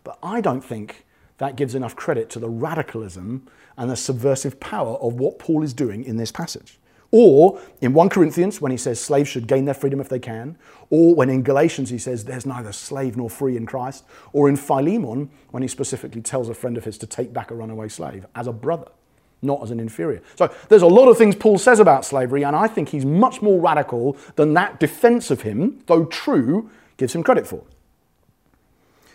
But 0.02 0.18
I 0.22 0.40
don't 0.40 0.62
think 0.62 1.04
that 1.38 1.56
gives 1.56 1.74
enough 1.74 1.96
credit 1.96 2.30
to 2.30 2.38
the 2.38 2.48
radicalism 2.48 3.46
and 3.76 3.90
the 3.90 3.96
subversive 3.96 4.60
power 4.60 4.96
of 4.96 5.14
what 5.14 5.38
Paul 5.38 5.62
is 5.62 5.74
doing 5.74 6.04
in 6.04 6.16
this 6.16 6.30
passage. 6.30 6.78
Or 7.10 7.60
in 7.80 7.92
1 7.92 8.08
Corinthians, 8.08 8.60
when 8.60 8.72
he 8.72 8.76
says 8.76 9.00
slaves 9.00 9.28
should 9.28 9.46
gain 9.46 9.66
their 9.66 9.74
freedom 9.74 10.00
if 10.00 10.08
they 10.08 10.18
can, 10.18 10.58
or 10.90 11.14
when 11.14 11.30
in 11.30 11.44
Galatians 11.44 11.90
he 11.90 11.98
says 11.98 12.24
there's 12.24 12.44
neither 12.44 12.72
slave 12.72 13.16
nor 13.16 13.30
free 13.30 13.56
in 13.56 13.66
Christ, 13.66 14.04
or 14.32 14.48
in 14.48 14.56
Philemon, 14.56 15.30
when 15.52 15.62
he 15.62 15.68
specifically 15.68 16.20
tells 16.20 16.48
a 16.48 16.54
friend 16.54 16.76
of 16.76 16.84
his 16.84 16.98
to 16.98 17.06
take 17.06 17.32
back 17.32 17.52
a 17.52 17.54
runaway 17.54 17.88
slave 17.88 18.26
as 18.34 18.48
a 18.48 18.52
brother, 18.52 18.88
not 19.42 19.62
as 19.62 19.70
an 19.70 19.78
inferior. 19.78 20.22
So 20.34 20.52
there's 20.68 20.82
a 20.82 20.88
lot 20.88 21.08
of 21.08 21.16
things 21.16 21.36
Paul 21.36 21.58
says 21.58 21.78
about 21.78 22.04
slavery, 22.04 22.42
and 22.42 22.56
I 22.56 22.66
think 22.66 22.88
he's 22.88 23.04
much 23.04 23.40
more 23.40 23.60
radical 23.60 24.16
than 24.34 24.54
that 24.54 24.80
defense 24.80 25.30
of 25.30 25.42
him, 25.42 25.84
though 25.86 26.06
true, 26.06 26.68
gives 26.96 27.14
him 27.14 27.22
credit 27.22 27.46
for. 27.46 27.62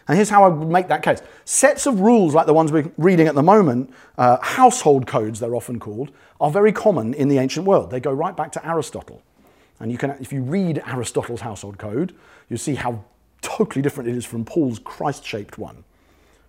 And 0.09 0.15
here's 0.17 0.29
how 0.29 0.43
I 0.43 0.47
would 0.47 0.67
make 0.67 0.87
that 0.87 1.03
case. 1.03 1.21
Sets 1.45 1.85
of 1.85 1.99
rules 1.99 2.33
like 2.33 2.47
the 2.47 2.53
ones 2.53 2.71
we're 2.71 2.91
reading 2.97 3.27
at 3.27 3.35
the 3.35 3.43
moment, 3.43 3.93
uh, 4.17 4.37
household 4.41 5.05
codes 5.05 5.39
they're 5.39 5.55
often 5.55 5.79
called, 5.79 6.11
are 6.41 6.49
very 6.49 6.71
common 6.73 7.13
in 7.13 7.27
the 7.27 7.37
ancient 7.37 7.67
world. 7.67 7.91
They 7.91 7.99
go 7.99 8.11
right 8.11 8.35
back 8.35 8.51
to 8.53 8.67
Aristotle. 8.67 9.21
And 9.79 9.91
you 9.91 9.99
can, 9.99 10.09
if 10.19 10.33
you 10.33 10.41
read 10.41 10.81
Aristotle's 10.87 11.41
household 11.41 11.77
code, 11.77 12.15
you 12.49 12.57
see 12.57 12.73
how 12.73 13.05
totally 13.41 13.83
different 13.83 14.09
it 14.09 14.17
is 14.17 14.25
from 14.25 14.43
Paul's 14.43 14.79
Christ-shaped 14.79 15.59
one. 15.59 15.83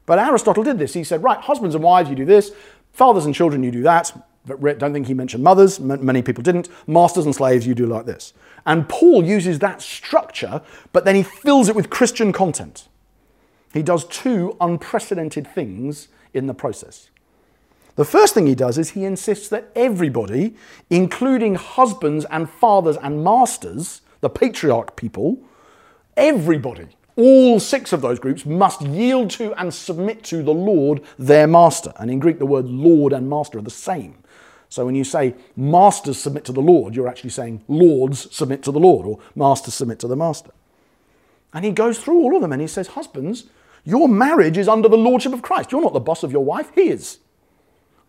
But 0.06 0.18
Aristotle 0.18 0.64
did 0.64 0.78
this. 0.78 0.94
He 0.94 1.04
said, 1.04 1.22
right, 1.22 1.38
husbands 1.38 1.74
and 1.74 1.84
wives, 1.84 2.08
you 2.08 2.16
do 2.16 2.24
this. 2.24 2.52
Fathers 2.92 3.26
and 3.26 3.34
children, 3.34 3.62
you 3.62 3.70
do 3.70 3.82
that. 3.82 4.10
But 4.46 4.78
don't 4.78 4.94
think 4.94 5.06
he 5.06 5.12
mentioned 5.12 5.44
mothers. 5.44 5.78
Many 5.78 6.22
people 6.22 6.42
didn't. 6.42 6.70
Masters 6.86 7.26
and 7.26 7.34
slaves, 7.34 7.66
you 7.66 7.74
do 7.74 7.84
like 7.84 8.06
this. 8.06 8.32
And 8.64 8.88
Paul 8.88 9.22
uses 9.22 9.58
that 9.58 9.82
structure, 9.82 10.62
but 10.94 11.04
then 11.04 11.14
he 11.14 11.22
fills 11.22 11.68
it 11.68 11.76
with 11.76 11.90
Christian 11.90 12.32
content. 12.32 12.88
He 13.72 13.82
does 13.82 14.04
two 14.06 14.56
unprecedented 14.60 15.46
things 15.46 16.08
in 16.34 16.46
the 16.46 16.54
process. 16.54 17.10
The 17.96 18.04
first 18.04 18.34
thing 18.34 18.46
he 18.46 18.54
does 18.54 18.78
is 18.78 18.90
he 18.90 19.04
insists 19.04 19.48
that 19.48 19.70
everybody, 19.74 20.54
including 20.88 21.56
husbands 21.56 22.24
and 22.30 22.48
fathers 22.48 22.96
and 22.96 23.22
masters, 23.22 24.00
the 24.20 24.30
patriarch 24.30 24.96
people, 24.96 25.38
everybody, 26.16 26.88
all 27.16 27.60
six 27.60 27.92
of 27.92 28.00
those 28.00 28.18
groups 28.18 28.46
must 28.46 28.80
yield 28.82 29.30
to 29.30 29.52
and 29.54 29.74
submit 29.74 30.22
to 30.24 30.42
the 30.42 30.54
Lord, 30.54 31.02
their 31.18 31.46
master. 31.46 31.92
And 31.96 32.10
in 32.10 32.18
Greek, 32.18 32.38
the 32.38 32.46
word 32.46 32.66
Lord 32.66 33.12
and 33.12 33.28
master 33.28 33.58
are 33.58 33.62
the 33.62 33.70
same. 33.70 34.16
So 34.70 34.86
when 34.86 34.94
you 34.94 35.04
say 35.04 35.34
masters 35.56 36.18
submit 36.18 36.44
to 36.46 36.52
the 36.52 36.62
Lord, 36.62 36.94
you're 36.94 37.08
actually 37.08 37.30
saying 37.30 37.62
lords 37.66 38.34
submit 38.34 38.62
to 38.62 38.72
the 38.72 38.78
Lord 38.78 39.04
or 39.04 39.18
masters 39.34 39.74
submit 39.74 39.98
to 39.98 40.08
the 40.08 40.16
master. 40.16 40.52
And 41.52 41.64
he 41.64 41.72
goes 41.72 41.98
through 41.98 42.20
all 42.20 42.36
of 42.36 42.42
them 42.42 42.52
and 42.52 42.62
he 42.62 42.68
says, 42.68 42.88
Husbands, 42.88 43.44
your 43.84 44.08
marriage 44.08 44.58
is 44.58 44.68
under 44.68 44.88
the 44.88 44.98
lordship 44.98 45.32
of 45.32 45.42
Christ. 45.42 45.72
You're 45.72 45.82
not 45.82 45.92
the 45.92 46.00
boss 46.00 46.22
of 46.22 46.32
your 46.32 46.44
wife, 46.44 46.70
he 46.74 46.88
is. 46.88 47.18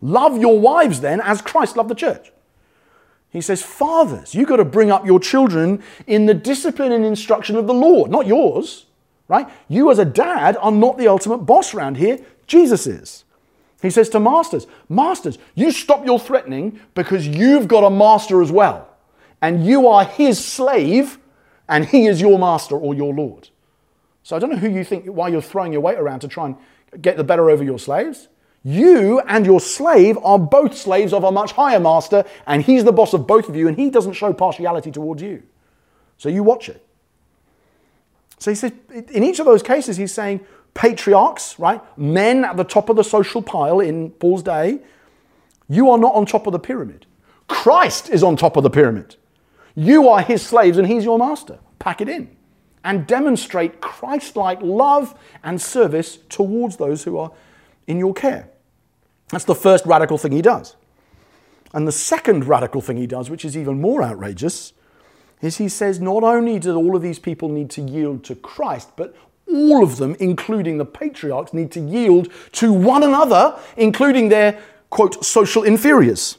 Love 0.00 0.38
your 0.38 0.58
wives 0.58 1.00
then 1.00 1.20
as 1.20 1.40
Christ 1.40 1.76
loved 1.76 1.90
the 1.90 1.94
church. 1.94 2.32
He 3.30 3.40
says, 3.40 3.62
Fathers, 3.62 4.34
you've 4.34 4.48
got 4.48 4.56
to 4.56 4.64
bring 4.64 4.90
up 4.90 5.06
your 5.06 5.18
children 5.18 5.82
in 6.06 6.26
the 6.26 6.34
discipline 6.34 6.92
and 6.92 7.04
instruction 7.04 7.56
of 7.56 7.66
the 7.66 7.74
Lord, 7.74 8.10
not 8.10 8.26
yours, 8.26 8.86
right? 9.28 9.48
You 9.68 9.90
as 9.90 9.98
a 9.98 10.04
dad 10.04 10.58
are 10.60 10.72
not 10.72 10.98
the 10.98 11.08
ultimate 11.08 11.38
boss 11.38 11.72
around 11.72 11.96
here. 11.96 12.18
Jesus 12.46 12.86
is. 12.86 13.24
He 13.80 13.90
says 13.90 14.08
to 14.10 14.20
masters, 14.20 14.66
Masters, 14.88 15.38
you 15.54 15.72
stop 15.72 16.04
your 16.04 16.18
threatening 16.18 16.78
because 16.94 17.26
you've 17.26 17.68
got 17.68 17.84
a 17.84 17.90
master 17.90 18.42
as 18.42 18.52
well. 18.52 18.88
And 19.40 19.64
you 19.66 19.88
are 19.88 20.04
his 20.04 20.44
slave 20.44 21.18
and 21.68 21.86
he 21.86 22.06
is 22.06 22.20
your 22.20 22.38
master 22.38 22.76
or 22.76 22.94
your 22.94 23.14
Lord. 23.14 23.48
So 24.32 24.36
I 24.36 24.38
don't 24.38 24.48
know 24.48 24.56
who 24.56 24.70
you 24.70 24.82
think, 24.82 25.04
why 25.04 25.28
you're 25.28 25.42
throwing 25.42 25.72
your 25.72 25.82
weight 25.82 25.98
around 25.98 26.20
to 26.20 26.26
try 26.26 26.46
and 26.46 26.56
get 27.02 27.18
the 27.18 27.22
better 27.22 27.50
over 27.50 27.62
your 27.62 27.78
slaves. 27.78 28.28
You 28.64 29.20
and 29.28 29.44
your 29.44 29.60
slave 29.60 30.16
are 30.24 30.38
both 30.38 30.74
slaves 30.74 31.12
of 31.12 31.22
a 31.22 31.30
much 31.30 31.52
higher 31.52 31.78
master, 31.78 32.24
and 32.46 32.62
he's 32.62 32.84
the 32.84 32.92
boss 32.92 33.12
of 33.12 33.26
both 33.26 33.50
of 33.50 33.56
you, 33.56 33.68
and 33.68 33.76
he 33.76 33.90
doesn't 33.90 34.14
show 34.14 34.32
partiality 34.32 34.90
towards 34.90 35.20
you. 35.20 35.42
So 36.16 36.30
you 36.30 36.42
watch 36.42 36.70
it. 36.70 36.82
So 38.38 38.50
he 38.50 38.54
says, 38.54 38.72
in 39.10 39.22
each 39.22 39.38
of 39.38 39.44
those 39.44 39.62
cases, 39.62 39.98
he's 39.98 40.14
saying 40.14 40.40
patriarchs, 40.72 41.58
right? 41.58 41.82
Men 41.98 42.46
at 42.46 42.56
the 42.56 42.64
top 42.64 42.88
of 42.88 42.96
the 42.96 43.04
social 43.04 43.42
pile 43.42 43.80
in 43.80 44.12
Paul's 44.12 44.42
day, 44.42 44.78
you 45.68 45.90
are 45.90 45.98
not 45.98 46.14
on 46.14 46.24
top 46.24 46.46
of 46.46 46.54
the 46.54 46.58
pyramid. 46.58 47.04
Christ 47.48 48.08
is 48.08 48.22
on 48.22 48.38
top 48.38 48.56
of 48.56 48.62
the 48.62 48.70
pyramid. 48.70 49.16
You 49.74 50.08
are 50.08 50.22
his 50.22 50.40
slaves 50.40 50.78
and 50.78 50.88
he's 50.88 51.04
your 51.04 51.18
master. 51.18 51.58
Pack 51.78 52.00
it 52.00 52.08
in 52.08 52.34
and 52.84 53.06
demonstrate 53.06 53.80
Christ 53.80 54.36
like 54.36 54.60
love 54.60 55.18
and 55.42 55.60
service 55.60 56.18
towards 56.28 56.76
those 56.76 57.04
who 57.04 57.18
are 57.18 57.32
in 57.86 57.98
your 57.98 58.14
care. 58.14 58.48
That's 59.28 59.44
the 59.44 59.54
first 59.54 59.86
radical 59.86 60.18
thing 60.18 60.32
he 60.32 60.42
does. 60.42 60.76
And 61.74 61.88
the 61.88 61.92
second 61.92 62.46
radical 62.46 62.80
thing 62.80 62.96
he 62.98 63.06
does, 63.06 63.30
which 63.30 63.44
is 63.44 63.56
even 63.56 63.80
more 63.80 64.02
outrageous, 64.02 64.72
is 65.40 65.56
he 65.58 65.68
says 65.68 66.00
not 66.00 66.22
only 66.22 66.58
do 66.58 66.76
all 66.76 66.94
of 66.94 67.02
these 67.02 67.18
people 67.18 67.48
need 67.48 67.70
to 67.70 67.82
yield 67.82 68.24
to 68.24 68.34
Christ, 68.34 68.90
but 68.96 69.16
all 69.48 69.82
of 69.82 69.96
them, 69.96 70.16
including 70.20 70.78
the 70.78 70.84
patriarchs, 70.84 71.52
need 71.52 71.72
to 71.72 71.80
yield 71.80 72.28
to 72.52 72.72
one 72.72 73.02
another, 73.02 73.58
including 73.76 74.28
their 74.28 74.60
quote 74.90 75.24
social 75.24 75.62
inferiors. 75.62 76.38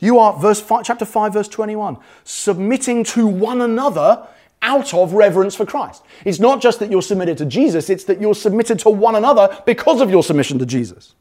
You 0.00 0.18
are, 0.18 0.36
verse 0.38 0.60
five, 0.60 0.84
chapter 0.84 1.04
5, 1.04 1.32
verse 1.32 1.48
21, 1.48 1.96
submitting 2.24 3.04
to 3.04 3.26
one 3.26 3.60
another 3.60 4.26
out 4.62 4.94
of 4.94 5.12
reverence 5.12 5.54
for 5.54 5.66
Christ. 5.66 6.02
It's 6.24 6.40
not 6.40 6.62
just 6.62 6.78
that 6.78 6.90
you're 6.90 7.02
submitted 7.02 7.36
to 7.38 7.44
Jesus, 7.44 7.90
it's 7.90 8.04
that 8.04 8.20
you're 8.20 8.34
submitted 8.34 8.78
to 8.80 8.90
one 8.90 9.16
another 9.16 9.62
because 9.66 10.00
of 10.00 10.10
your 10.10 10.22
submission 10.22 10.58
to 10.60 10.66
Jesus. 10.66 11.14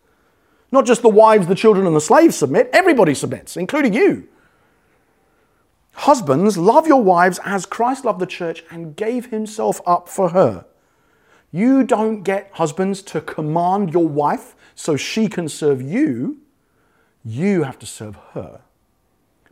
Not 0.72 0.86
just 0.86 1.02
the 1.02 1.10
wives, 1.10 1.48
the 1.48 1.56
children, 1.56 1.86
and 1.86 1.96
the 1.96 2.02
slaves 2.02 2.36
submit, 2.38 2.70
everybody 2.72 3.14
submits, 3.14 3.58
including 3.58 3.94
you. 3.94 4.28
Husbands, 5.94 6.58
love 6.58 6.88
your 6.88 7.04
wives 7.04 7.40
as 7.44 7.66
Christ 7.66 8.06
loved 8.06 8.20
the 8.20 8.26
church 8.26 8.64
and 8.72 8.96
gave 8.96 9.26
himself 9.28 9.82
up 9.86 10.08
for 10.08 10.30
her. 10.30 10.66
You 11.52 11.84
don't 11.84 12.24
get 12.24 12.50
husbands 12.54 13.02
to 13.04 13.20
command 13.20 13.94
your 13.94 14.08
wife 14.08 14.56
so 14.74 14.96
she 14.96 15.28
can 15.28 15.50
serve 15.50 15.82
you. 15.82 16.38
You 17.26 17.64
have 17.64 17.78
to 17.80 17.86
serve 17.86 18.16
her 18.34 18.62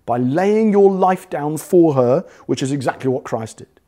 by 0.06 0.18
laying 0.18 0.72
your 0.72 0.92
life 0.92 1.30
down 1.30 1.58
for 1.58 1.94
her, 1.94 2.26
which 2.48 2.64
is 2.64 2.72
exactly 2.72 3.10
what 3.10 3.26
Christ 3.26 3.58
did. 3.58 3.79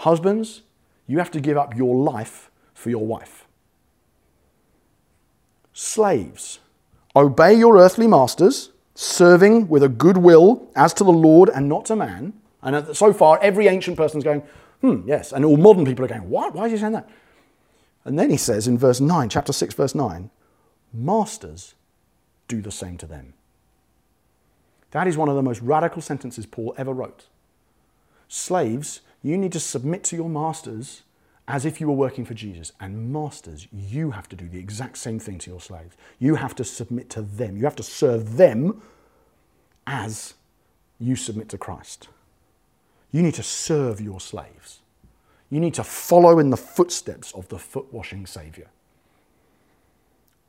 Husbands, 0.00 0.62
you 1.06 1.18
have 1.18 1.30
to 1.30 1.40
give 1.40 1.58
up 1.58 1.76
your 1.76 1.94
life 1.94 2.50
for 2.72 2.88
your 2.88 3.04
wife. 3.04 3.46
Slaves, 5.74 6.58
obey 7.14 7.52
your 7.52 7.76
earthly 7.76 8.06
masters, 8.06 8.70
serving 8.94 9.68
with 9.68 9.82
a 9.82 9.90
good 9.90 10.16
will 10.16 10.70
as 10.74 10.94
to 10.94 11.04
the 11.04 11.12
Lord 11.12 11.50
and 11.50 11.68
not 11.68 11.84
to 11.86 11.96
man. 11.96 12.32
And 12.62 12.96
so 12.96 13.12
far, 13.12 13.38
every 13.42 13.66
ancient 13.66 13.98
person 13.98 14.16
is 14.16 14.24
going, 14.24 14.42
hmm, 14.80 15.02
yes. 15.06 15.32
And 15.32 15.44
all 15.44 15.58
modern 15.58 15.84
people 15.84 16.06
are 16.06 16.08
going, 16.08 16.30
what? 16.30 16.54
Why 16.54 16.64
is 16.64 16.72
he 16.72 16.78
saying 16.78 16.92
that? 16.92 17.08
And 18.06 18.18
then 18.18 18.30
he 18.30 18.38
says 18.38 18.66
in 18.66 18.78
verse 18.78 19.00
9, 19.00 19.28
chapter 19.28 19.52
6, 19.52 19.74
verse 19.74 19.94
9, 19.94 20.30
masters, 20.94 21.74
do 22.48 22.62
the 22.62 22.72
same 22.72 22.96
to 22.96 23.06
them. 23.06 23.34
That 24.92 25.06
is 25.06 25.18
one 25.18 25.28
of 25.28 25.36
the 25.36 25.42
most 25.42 25.60
radical 25.60 26.00
sentences 26.00 26.46
Paul 26.46 26.74
ever 26.78 26.94
wrote. 26.94 27.26
Slaves, 28.28 29.02
you 29.22 29.36
need 29.36 29.52
to 29.52 29.60
submit 29.60 30.04
to 30.04 30.16
your 30.16 30.28
masters 30.28 31.02
as 31.46 31.64
if 31.64 31.80
you 31.80 31.88
were 31.88 31.94
working 31.94 32.24
for 32.24 32.34
Jesus. 32.34 32.72
And 32.80 33.12
masters, 33.12 33.66
you 33.72 34.12
have 34.12 34.28
to 34.28 34.36
do 34.36 34.48
the 34.48 34.58
exact 34.58 34.98
same 34.98 35.18
thing 35.18 35.38
to 35.38 35.50
your 35.50 35.60
slaves. 35.60 35.96
You 36.18 36.36
have 36.36 36.54
to 36.56 36.64
submit 36.64 37.10
to 37.10 37.22
them. 37.22 37.56
You 37.56 37.64
have 37.64 37.76
to 37.76 37.82
serve 37.82 38.36
them 38.36 38.80
as 39.86 40.34
you 40.98 41.16
submit 41.16 41.48
to 41.50 41.58
Christ. 41.58 42.08
You 43.10 43.22
need 43.22 43.34
to 43.34 43.42
serve 43.42 44.00
your 44.00 44.20
slaves. 44.20 44.80
You 45.50 45.58
need 45.58 45.74
to 45.74 45.84
follow 45.84 46.38
in 46.38 46.50
the 46.50 46.56
footsteps 46.56 47.32
of 47.32 47.48
the 47.48 47.58
foot 47.58 47.92
washing 47.92 48.26
Saviour. 48.26 48.68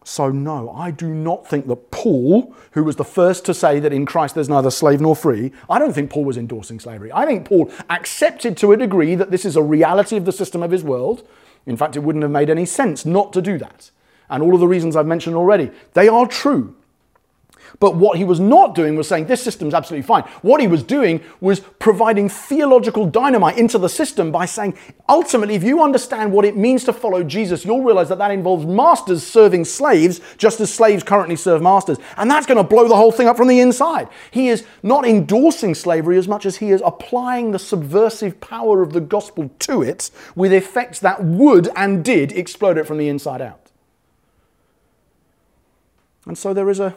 So, 0.04 0.30
no, 0.30 0.72
I 0.72 0.90
do 0.90 1.14
not 1.14 1.48
think 1.48 1.68
that 1.68 1.92
Paul, 1.92 2.56
who 2.72 2.84
was 2.84 2.96
the 2.96 3.04
first 3.04 3.46
to 3.46 3.54
say 3.54 3.80
that 3.80 3.94
in 3.94 4.08
Christ 4.08 4.34
there's 4.34 4.50
neither 4.50 4.72
slave 4.72 5.00
nor 5.00 5.16
free, 5.16 5.52
I 5.70 5.78
don't 5.78 5.94
think 5.94 6.10
Paul 6.10 6.26
was 6.26 6.38
endorsing 6.38 6.80
slavery. 6.80 7.12
I 7.14 7.26
think 7.26 7.46
Paul 7.46 7.72
accepted 7.90 8.58
to 8.58 8.72
a 8.72 8.78
degree 8.78 9.14
that 9.14 9.30
this 9.30 9.46
is 9.46 9.56
a 9.56 9.62
reality 9.62 10.18
of 10.18 10.26
the 10.26 10.32
system 10.32 10.64
of 10.64 10.72
his 10.72 10.84
world. 10.84 11.28
In 11.68 11.78
fact, 11.78 11.96
it 11.96 12.00
wouldn't 12.00 12.24
have 12.24 12.32
made 12.32 12.50
any 12.50 12.66
sense 12.66 13.06
not 13.06 13.32
to 13.34 13.42
do 13.44 13.60
that. 13.60 13.92
And 14.28 14.42
all 14.42 14.56
of 14.56 14.60
the 14.60 14.68
reasons 14.68 14.96
I've 14.96 15.06
mentioned 15.06 15.36
already, 15.36 15.70
they 15.94 16.08
are 16.08 16.26
true. 16.26 16.76
But 17.80 17.96
what 17.96 18.18
he 18.18 18.24
was 18.24 18.40
not 18.40 18.76
doing 18.76 18.96
was 18.96 19.08
saying 19.08 19.26
this 19.26 19.42
system's 19.42 19.74
absolutely 19.74 20.06
fine. 20.06 20.24
What 20.42 20.62
he 20.62 20.68
was 20.68 20.84
doing 20.84 21.22
was 21.40 21.60
providing 21.60 22.30
theological 22.30 23.06
dynamite 23.06 23.58
into 23.58 23.78
the 23.78 23.90
system 23.90 24.32
by 24.32 24.46
saying, 24.46 24.78
ultimately, 25.08 25.56
if 25.56 25.64
you 25.64 25.82
understand 25.82 26.32
what 26.32 26.46
it 26.46 26.58
means 26.58 26.84
to 26.86 26.94
follow 26.94 27.24
Jesus, 27.24 27.66
you'll 27.66 27.84
realize 27.84 28.10
that 28.10 28.18
that 28.18 28.32
involves 28.32 28.66
masters 28.66 29.26
serving 29.26 29.66
slaves 29.66 30.22
just 30.38 30.60
as 30.60 30.74
slaves 30.74 31.04
currently 31.04 31.36
serve 31.36 31.62
masters. 31.62 31.98
And 32.18 32.30
that's 32.30 32.46
going 32.46 32.58
to 32.58 32.64
blow 32.64 32.88
the 32.88 32.96
whole 32.96 33.12
thing 33.12 33.28
up 33.28 33.38
from 33.38 33.48
the 33.48 33.60
inside. 33.60 34.08
He 34.32 34.50
is 34.50 34.66
not 34.84 35.06
endorsing 35.06 35.76
slavery 35.76 36.18
as 36.18 36.28
much 36.28 36.46
as 36.46 36.58
he 36.58 36.72
is 36.72 36.82
applying 36.86 37.52
the 37.52 37.60
subversive 37.60 38.40
power 38.42 38.82
of 38.82 38.94
the 38.94 39.02
gospel 39.02 39.50
to 39.60 39.82
it 39.82 40.12
with 40.36 40.54
effects 40.54 41.00
that 41.00 41.24
would 41.24 41.70
and 41.76 42.04
did 42.04 42.32
explode 42.32 42.78
it 42.78 42.86
from 42.86 42.98
the 42.98 43.08
inside 43.08 43.42
out. 43.42 43.60
And 46.26 46.38
so 46.38 46.54
there 46.54 46.70
is 46.70 46.80
a 46.80 46.96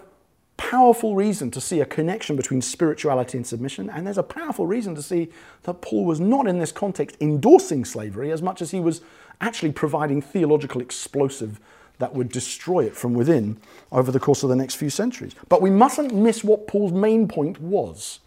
powerful 0.56 1.14
reason 1.14 1.50
to 1.50 1.60
see 1.60 1.80
a 1.80 1.86
connection 1.86 2.36
between 2.36 2.62
spirituality 2.62 3.36
and 3.38 3.46
submission, 3.46 3.90
and 3.90 4.06
there's 4.06 4.18
a 4.18 4.22
powerful 4.22 4.66
reason 4.66 4.94
to 4.94 5.02
see 5.02 5.28
that 5.64 5.80
Paul 5.80 6.04
was 6.04 6.20
not 6.20 6.46
in 6.46 6.58
this 6.58 6.72
context 6.72 7.16
endorsing 7.20 7.84
slavery 7.84 8.30
as 8.30 8.42
much 8.42 8.62
as 8.62 8.70
he 8.70 8.80
was 8.80 9.00
actually 9.40 9.72
providing 9.72 10.22
theological 10.22 10.80
explosive 10.80 11.60
that 11.98 12.14
would 12.14 12.28
destroy 12.28 12.84
it 12.84 12.96
from 12.96 13.14
within 13.14 13.56
over 13.92 14.10
the 14.10 14.20
course 14.20 14.42
of 14.42 14.48
the 14.48 14.56
next 14.56 14.74
few 14.74 14.90
centuries. 14.90 15.34
But 15.48 15.62
we 15.62 15.70
mustn't 15.70 16.14
miss 16.14 16.42
what 16.42 16.66
Paul's 16.66 16.92
main 16.92 17.28
point 17.28 17.60
was. 17.60 18.20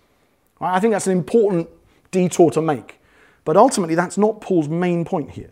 I 0.60 0.80
think 0.80 0.94
that's 0.94 1.08
an 1.08 1.18
important 1.18 1.70
detour 2.12 2.52
to 2.52 2.62
make. 2.62 3.00
But 3.46 3.58
ultimately, 3.58 3.96
that's 3.96 4.18
not 4.18 4.42
Paul's 4.42 4.68
main 4.68 5.06
point 5.06 5.32
here. 5.32 5.52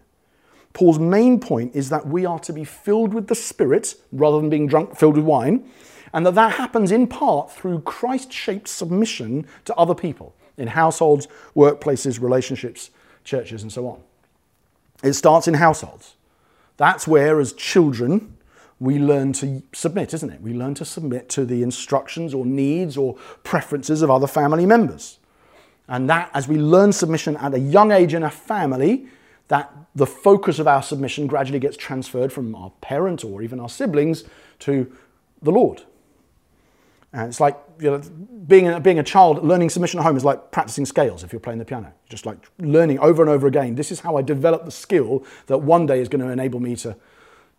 Paul's 0.73 0.99
main 0.99 1.39
point 1.39 1.73
is 1.75 1.89
that 1.89 2.07
we 2.07 2.25
are 2.25 2.39
to 2.39 2.51
be 2.51 2.65
filled 2.65 3.13
with 3.13 3.27
the 3.27 3.35
Spirit 3.35 3.95
rather 4.11 4.39
than 4.39 4.49
being 4.49 4.67
drunk, 4.67 4.97
filled 4.97 5.15
with 5.15 5.23
wine, 5.23 5.69
and 6.15 6.25
that 6.25 6.35
that 6.35 6.53
happens 6.53 6.93
in 6.93 7.07
part 7.07 7.51
through 7.51 7.81
Christ 7.81 8.31
shaped 8.31 8.69
submission 8.69 9.45
to 9.65 9.75
other 9.75 9.93
people 9.93 10.33
in 10.55 10.69
households, 10.69 11.27
workplaces, 11.53 12.21
relationships, 12.21 12.89
churches, 13.25 13.61
and 13.61 13.71
so 13.71 13.85
on. 13.85 13.99
It 15.03 15.11
starts 15.11 15.45
in 15.49 15.55
households. 15.55 16.15
That's 16.77 17.05
where, 17.05 17.41
as 17.41 17.51
children, 17.51 18.37
we 18.79 18.97
learn 18.97 19.33
to 19.33 19.61
submit, 19.73 20.13
isn't 20.13 20.29
it? 20.29 20.39
We 20.39 20.53
learn 20.53 20.73
to 20.75 20.85
submit 20.85 21.27
to 21.31 21.43
the 21.43 21.61
instructions 21.63 22.33
or 22.33 22.45
needs 22.45 22.95
or 22.95 23.15
preferences 23.43 24.01
of 24.01 24.09
other 24.09 24.27
family 24.27 24.65
members. 24.65 25.19
And 25.89 26.09
that, 26.09 26.31
as 26.33 26.47
we 26.47 26.55
learn 26.55 26.93
submission 26.93 27.35
at 27.35 27.53
a 27.53 27.59
young 27.59 27.91
age 27.91 28.13
in 28.13 28.23
a 28.23 28.31
family, 28.31 29.07
that 29.49 29.69
the 29.95 30.07
focus 30.07 30.59
of 30.59 30.67
our 30.67 30.81
submission 30.81 31.27
gradually 31.27 31.59
gets 31.59 31.75
transferred 31.75 32.31
from 32.31 32.55
our 32.55 32.71
parent 32.79 33.25
or 33.25 33.41
even 33.41 33.59
our 33.59 33.67
siblings 33.67 34.23
to 34.59 34.89
the 35.41 35.51
Lord. 35.51 35.83
And 37.15 37.29
it's 37.29 37.39
like 37.39 37.57
you 37.79 37.91
know, 37.91 37.99
being, 38.45 38.67
a, 38.67 38.77
being 38.77 38.99
a 38.99 39.03
child, 39.03 39.41
learning 39.41 39.69
submission 39.69 40.01
at 40.01 40.03
home 40.03 40.17
is 40.17 40.25
like 40.25 40.51
practicing 40.51 40.85
scales 40.85 41.23
if 41.23 41.31
you're 41.31 41.39
playing 41.39 41.59
the 41.59 41.65
piano. 41.65 41.93
Just 42.09 42.25
like 42.25 42.37
learning 42.59 42.99
over 42.99 43.23
and 43.23 43.29
over 43.29 43.47
again. 43.47 43.75
This 43.75 43.89
is 43.89 44.01
how 44.01 44.17
I 44.17 44.21
develop 44.21 44.65
the 44.65 44.71
skill 44.71 45.23
that 45.47 45.59
one 45.59 45.85
day 45.85 46.01
is 46.01 46.09
going 46.09 46.19
to 46.19 46.29
enable 46.29 46.59
me 46.59 46.75
to, 46.75 46.97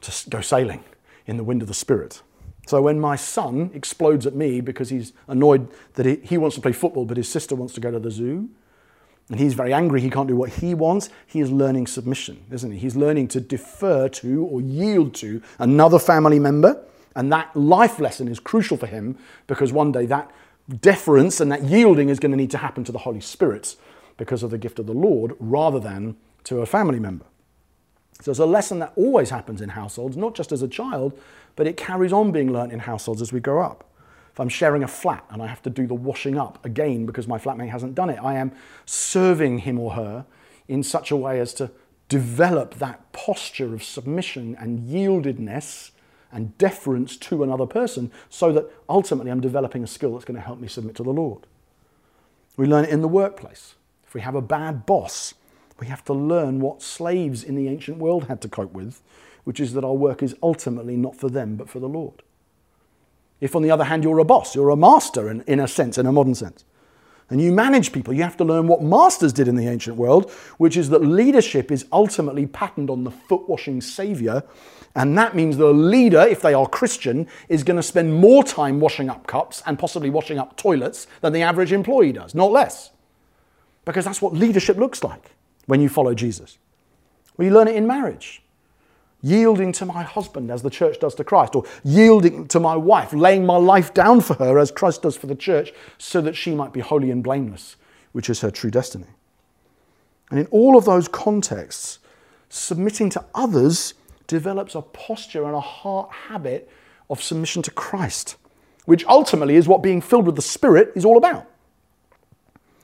to 0.03 0.31
go 0.31 0.43
sailing 0.43 0.85
in 1.27 1.39
the 1.39 1.45
wind 1.45 1.63
of 1.63 1.69
the 1.69 1.75
Spirit. 1.75 2.21
So 2.67 2.83
when 2.83 3.01
my 3.01 3.17
son 3.17 3.71
explodes 3.73 4.27
at 4.27 4.35
me 4.35 4.61
because 4.61 4.91
he's 4.91 5.15
annoyed 5.27 5.69
that 5.95 6.05
he, 6.05 6.17
he 6.17 6.37
wants 6.37 6.55
to 6.57 6.61
play 6.61 6.73
football 6.73 7.07
but 7.07 7.17
his 7.17 7.29
sister 7.29 7.55
wants 7.55 7.73
to 7.75 7.81
go 7.81 7.91
to 7.91 7.99
the 7.99 8.11
zoo, 8.11 8.51
and 9.31 9.41
he's 9.41 9.55
very 9.55 9.73
angry 9.73 10.03
he 10.03 10.11
can't 10.11 10.29
do 10.29 10.37
what 10.37 10.51
he 10.51 10.75
wants, 10.75 11.09
he 11.27 11.41
is 11.41 11.51
learning 11.51 11.87
submission, 11.87 12.45
isn't 12.51 12.73
he? 12.73 12.79
He's 12.79 12.95
learning 12.95 13.29
to 13.29 13.41
defer 13.41 14.09
to 14.11 14.45
or 14.45 14.61
yield 14.61 15.15
to 15.15 15.41
another 15.59 15.99
family 15.99 16.39
member 16.39 16.85
and 17.17 17.33
that 17.33 17.57
life 17.57 17.99
lesson 17.99 18.29
is 18.29 18.39
crucial 18.39 18.77
for 18.77 18.87
him 18.87 19.19
because 19.47 19.73
one 19.73 19.91
day 19.91 20.07
that 20.07 20.31
deference 20.81 21.41
and 21.41 21.51
that 21.51 21.63
yielding 21.63 22.11
is 22.11 22.21
going 22.21 22.31
to 22.31 22.37
need 22.37 22.51
to 22.51 22.59
happen 22.59 22.85
to 22.85 22.93
the 22.93 22.99
Holy 22.99 23.21
Spirit 23.21 23.75
because 24.19 24.43
of 24.43 24.51
the 24.51 24.59
gift 24.59 24.79
of 24.79 24.87
the 24.87 24.93
Lord 24.93 25.35
rather 25.41 25.81
than 25.81 26.17
to 26.45 26.61
a 26.61 26.67
family 26.67 27.01
member. 27.01 27.25
So 28.21 28.31
it's 28.31 28.41
a 28.41 28.47
lesson 28.47 28.79
that 28.81 28.93
always 28.97 29.31
happens 29.31 29.61
in 29.61 29.71
households, 29.71 30.17
not 30.17 30.35
just 30.35 30.53
as 30.53 30.63
a 30.63 30.69
child, 30.69 31.19
but 31.55 31.67
it 31.67 31.77
carries 31.77 32.13
on 32.13 32.33
being 32.33 32.53
learnt 32.53 32.73
in 32.73 32.81
households 32.81 33.23
as 33.23 33.33
we 33.33 33.41
grow 33.41 33.63
up. 33.63 33.85
If 34.33 34.41
I'm 34.41 34.49
sharing 34.51 34.83
a 34.83 34.89
flat 34.89 35.25
and 35.31 35.43
I 35.43 35.47
have 35.47 35.63
to 35.63 35.71
do 35.71 35.87
the 35.87 35.95
washing 35.95 36.37
up 36.37 36.63
again 36.65 37.07
because 37.07 37.27
my 37.27 37.39
flatmate 37.39 37.71
hasn't 37.71 37.95
done 37.95 38.11
it, 38.11 38.19
I 38.23 38.35
am 38.35 38.53
serving 38.85 39.61
him 39.61 39.79
or 39.79 39.93
her 39.93 40.27
in 40.69 40.83
such 40.83 41.11
a 41.11 41.17
way 41.17 41.41
as 41.41 41.55
to 41.55 41.71
develop 42.09 42.75
that 42.75 43.13
posture 43.13 43.73
of 43.73 43.83
submission 43.83 44.55
and 44.59 44.81
yieldedness 44.81 45.93
and 46.33 46.57
deference 46.59 47.17
to 47.17 47.43
another 47.43 47.67
person 47.67 48.11
so 48.29 48.53
that 48.53 48.71
ultimately 48.89 49.31
I'm 49.31 49.41
developing 49.41 49.83
a 49.85 49.87
skill 49.87 50.13
that's 50.13 50.25
going 50.25 50.37
to 50.37 50.47
help 50.47 50.61
me 50.61 50.69
submit 50.69 50.95
to 50.97 51.03
the 51.03 51.13
Lord. 51.13 51.47
We 52.57 52.67
learn 52.67 52.85
it 52.85 52.91
in 52.91 53.03
the 53.03 53.09
workplace. 53.09 53.75
If 54.07 54.15
we 54.15 54.21
have 54.21 54.35
a 54.35 54.43
bad 54.43 54.87
boss, 54.87 55.35
we 55.79 55.87
have 55.89 56.05
to 56.07 56.13
learn 56.13 56.61
what 56.61 56.83
slaves 56.83 57.45
in 57.45 57.55
the 57.55 57.69
ancient 57.69 57.99
world 57.99 58.25
had 58.25 58.41
to 58.43 58.49
cope 58.49 58.73
with, 58.73 59.03
which 59.45 59.61
is 59.61 59.75
that 59.75 59.85
our 59.85 59.93
work 59.95 60.23
is 60.23 60.35
ultimately 60.43 60.97
not 60.97 61.17
for 61.17 61.29
them 61.29 61.57
but 61.57 61.69
for 61.69 61.81
the 61.81 61.89
Lord. 61.89 62.23
If, 63.41 63.55
on 63.55 63.63
the 63.63 63.71
other 63.71 63.85
hand, 63.85 64.03
you're 64.03 64.19
a 64.19 64.25
boss, 64.25 64.55
you're 64.55 64.71
a 64.71 64.77
master 64.77 65.29
in, 65.29 65.43
in 65.43 65.61
a 65.61 65.69
sense, 65.69 65.99
in 65.99 66.07
a 66.07 66.13
modern 66.13 66.35
sense, 66.35 66.65
and 67.29 67.41
you 67.41 67.53
manage 67.53 67.93
people, 67.93 68.15
you 68.15 68.23
have 68.23 68.37
to 68.37 68.45
learn 68.45 68.69
what 68.69 68.83
masters 68.83 69.33
did 69.33 69.49
in 69.49 69.57
the 69.57 69.67
ancient 69.67 69.97
world, 69.97 70.31
which 70.59 70.77
is 70.77 70.91
that 70.91 71.03
leadership 71.03 71.73
is 71.73 71.85
ultimately 71.93 72.47
patterned 72.47 72.89
on 72.89 73.03
the 73.03 73.11
foot 73.11 73.49
washing 73.49 73.81
savior. 73.81 74.45
And 74.97 75.17
that 75.19 75.37
means 75.37 75.59
the 75.59 75.73
leader, 75.73 76.23
if 76.23 76.41
they 76.41 76.55
are 76.55 76.67
Christian, 76.67 77.29
is 77.51 77.63
going 77.63 77.77
to 77.77 77.83
spend 77.83 78.15
more 78.15 78.43
time 78.43 78.81
washing 78.81 79.11
up 79.11 79.27
cups 79.27 79.63
and 79.67 79.79
possibly 79.79 80.11
washing 80.11 80.39
up 80.39 80.57
toilets 80.57 81.07
than 81.21 81.35
the 81.35 81.43
average 81.43 81.71
employee 81.71 82.13
does, 82.13 82.35
not 82.35 82.51
less. 82.51 82.91
Because 83.85 84.07
that's 84.07 84.23
what 84.23 84.33
leadership 84.33 84.79
looks 84.79 85.05
like 85.05 85.33
when 85.67 85.83
you 85.83 85.91
follow 85.91 86.15
Jesus. 86.15 86.59
Well, 87.37 87.53
learn 87.53 87.69
it 87.69 87.77
in 87.77 87.87
marriage 87.87 88.43
yielding 89.23 89.73
to 89.73 89.85
my 89.85 90.03
husband 90.03 90.51
as 90.51 90.63
the 90.63 90.71
church 90.71 91.01
does 91.01 91.15
to 91.17 91.25
Christ, 91.25 91.57
or 91.57 91.65
yielding 91.83 92.47
to 92.49 92.61
my 92.61 92.77
wife, 92.77 93.13
laying 93.13 93.45
my 93.45 93.57
life 93.57 93.93
down 93.93 94.21
for 94.21 94.35
her 94.35 94.59
as 94.59 94.71
Christ 94.71 95.03
does 95.03 95.17
for 95.17 95.27
the 95.27 95.35
church, 95.35 95.73
so 95.99 96.21
that 96.21 96.37
she 96.37 96.55
might 96.55 96.73
be 96.73 96.81
holy 96.81 97.11
and 97.11 97.25
blameless, 97.25 97.77
which 98.13 98.31
is 98.31 98.41
her 98.41 98.51
true 98.51 98.71
destiny. 98.71 99.07
And 100.31 100.39
in 100.39 100.47
all 100.47 100.77
of 100.77 100.85
those 100.85 101.09
contexts, 101.09 101.99
submitting 102.49 103.11
to 103.11 103.25
others 103.35 103.95
develops 104.27 104.75
a 104.75 104.83
posture 104.83 105.45
and 105.45 105.55
a 105.55 105.61
heart 105.61 106.11
habit 106.29 106.71
of 107.09 107.23
submission 107.23 107.63
to 107.63 107.71
Christ, 107.71 108.37
which 108.85 109.05
ultimately 109.07 109.57
is 109.57 109.69
what 109.69 109.83
being 109.83 110.01
filled 110.01 110.27
with 110.27 110.37
the 110.37 110.43
Spirit 110.43 110.93
is 110.95 111.05
all 111.05 111.17
about. 111.17 111.51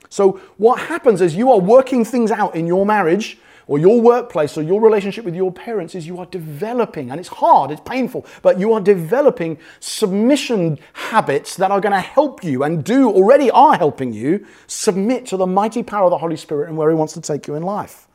So, 0.09 0.41
what 0.59 0.79
happens 0.79 1.21
is 1.21 1.35
you 1.35 1.51
are 1.51 1.59
working 1.59 2.05
things 2.05 2.31
out 2.31 2.55
in 2.55 2.67
your 2.67 2.85
marriage 2.85 3.39
or 3.67 3.79
your 3.79 4.01
workplace 4.01 4.59
or 4.59 4.63
your 4.63 4.81
relationship 4.81 5.25
with 5.25 5.35
your 5.35 5.53
parents 5.53 5.95
is 5.95 6.07
you 6.07 6.19
are 6.19 6.27
developing, 6.27 7.11
and 7.11 7.19
it's 7.19 7.29
hard, 7.29 7.71
it's 7.71 7.81
painful, 7.85 8.27
but 8.43 8.59
you 8.59 8.73
are 8.73 8.81
developing 8.81 9.57
submission 9.81 10.79
habits 10.93 11.57
that 11.57 11.71
are 11.71 11.81
going 11.81 11.93
to 11.93 12.01
help 12.01 12.45
you 12.45 12.65
and 12.65 12.85
do 12.85 13.09
already 13.11 13.51
are 13.51 13.77
helping 13.77 14.13
you 14.13 14.45
submit 14.67 15.27
to 15.27 15.37
the 15.37 15.47
mighty 15.47 15.83
power 15.83 16.05
of 16.05 16.11
the 16.11 16.19
Holy 16.19 16.37
Spirit 16.37 16.69
and 16.69 16.77
where 16.77 16.91
He 16.91 16.97
wants 16.97 17.15
to 17.15 17.21
take 17.21 17.47
you 17.47 17.55
in 17.55 17.63
life. 17.63 18.07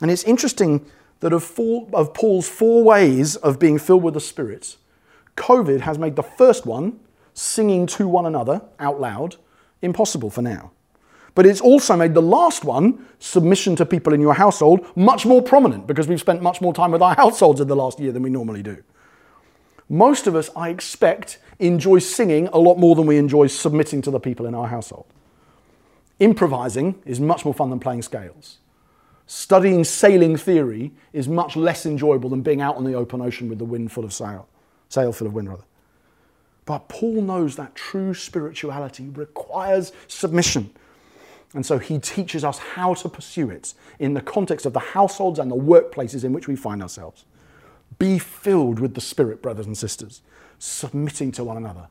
And 0.00 0.10
it's 0.10 0.24
interesting 0.24 0.86
that 1.20 1.32
of, 1.32 1.42
four, 1.42 1.88
of 1.92 2.14
Paul's 2.14 2.48
four 2.48 2.82
ways 2.82 3.36
of 3.36 3.58
being 3.58 3.78
filled 3.78 4.02
with 4.02 4.14
the 4.14 4.20
Spirit, 4.20 4.76
COVID 5.36 5.80
has 5.80 5.98
made 5.98 6.16
the 6.16 6.22
first 6.22 6.66
one, 6.66 7.00
singing 7.34 7.86
to 7.86 8.08
one 8.08 8.26
another 8.26 8.62
out 8.78 9.00
loud, 9.00 9.36
impossible 9.82 10.30
for 10.30 10.42
now. 10.42 10.72
But 11.34 11.44
it's 11.44 11.60
also 11.60 11.96
made 11.96 12.14
the 12.14 12.22
last 12.22 12.64
one, 12.64 13.06
submission 13.18 13.76
to 13.76 13.84
people 13.84 14.14
in 14.14 14.22
your 14.22 14.34
household, 14.34 14.86
much 14.96 15.26
more 15.26 15.42
prominent 15.42 15.86
because 15.86 16.08
we've 16.08 16.20
spent 16.20 16.42
much 16.42 16.62
more 16.62 16.72
time 16.72 16.92
with 16.92 17.02
our 17.02 17.14
households 17.14 17.60
in 17.60 17.68
the 17.68 17.76
last 17.76 18.00
year 18.00 18.10
than 18.10 18.22
we 18.22 18.30
normally 18.30 18.62
do. 18.62 18.82
Most 19.88 20.26
of 20.26 20.34
us, 20.34 20.48
I 20.56 20.70
expect, 20.70 21.38
enjoy 21.58 21.98
singing 21.98 22.48
a 22.48 22.58
lot 22.58 22.78
more 22.78 22.94
than 22.94 23.06
we 23.06 23.18
enjoy 23.18 23.48
submitting 23.48 24.00
to 24.02 24.10
the 24.10 24.18
people 24.18 24.46
in 24.46 24.54
our 24.54 24.66
household. 24.66 25.06
Improvising 26.18 27.00
is 27.04 27.20
much 27.20 27.44
more 27.44 27.52
fun 27.52 27.68
than 27.68 27.80
playing 27.80 28.02
scales. 28.02 28.58
Studying 29.26 29.82
sailing 29.82 30.36
theory 30.36 30.92
is 31.12 31.28
much 31.28 31.56
less 31.56 31.84
enjoyable 31.84 32.30
than 32.30 32.42
being 32.42 32.60
out 32.60 32.76
on 32.76 32.84
the 32.84 32.94
open 32.94 33.20
ocean 33.20 33.48
with 33.48 33.58
the 33.58 33.64
wind 33.64 33.90
full 33.90 34.04
of 34.04 34.12
sail, 34.12 34.48
sail 34.88 35.12
full 35.12 35.26
of 35.26 35.34
wind 35.34 35.48
rather. 35.48 35.64
But 36.64 36.88
Paul 36.88 37.22
knows 37.22 37.56
that 37.56 37.74
true 37.74 38.14
spirituality 38.14 39.08
requires 39.08 39.92
submission. 40.06 40.70
And 41.54 41.64
so 41.64 41.78
he 41.78 41.98
teaches 41.98 42.44
us 42.44 42.58
how 42.58 42.94
to 42.94 43.08
pursue 43.08 43.50
it 43.50 43.74
in 43.98 44.14
the 44.14 44.20
context 44.20 44.66
of 44.66 44.72
the 44.72 44.80
households 44.80 45.38
and 45.38 45.50
the 45.50 45.56
workplaces 45.56 46.24
in 46.24 46.32
which 46.32 46.48
we 46.48 46.56
find 46.56 46.82
ourselves. 46.82 47.24
Be 47.98 48.18
filled 48.18 48.78
with 48.78 48.94
the 48.94 49.00
Spirit, 49.00 49.42
brothers 49.42 49.66
and 49.66 49.78
sisters, 49.78 50.22
submitting 50.58 51.32
to 51.32 51.44
one 51.44 51.56
another 51.56 51.88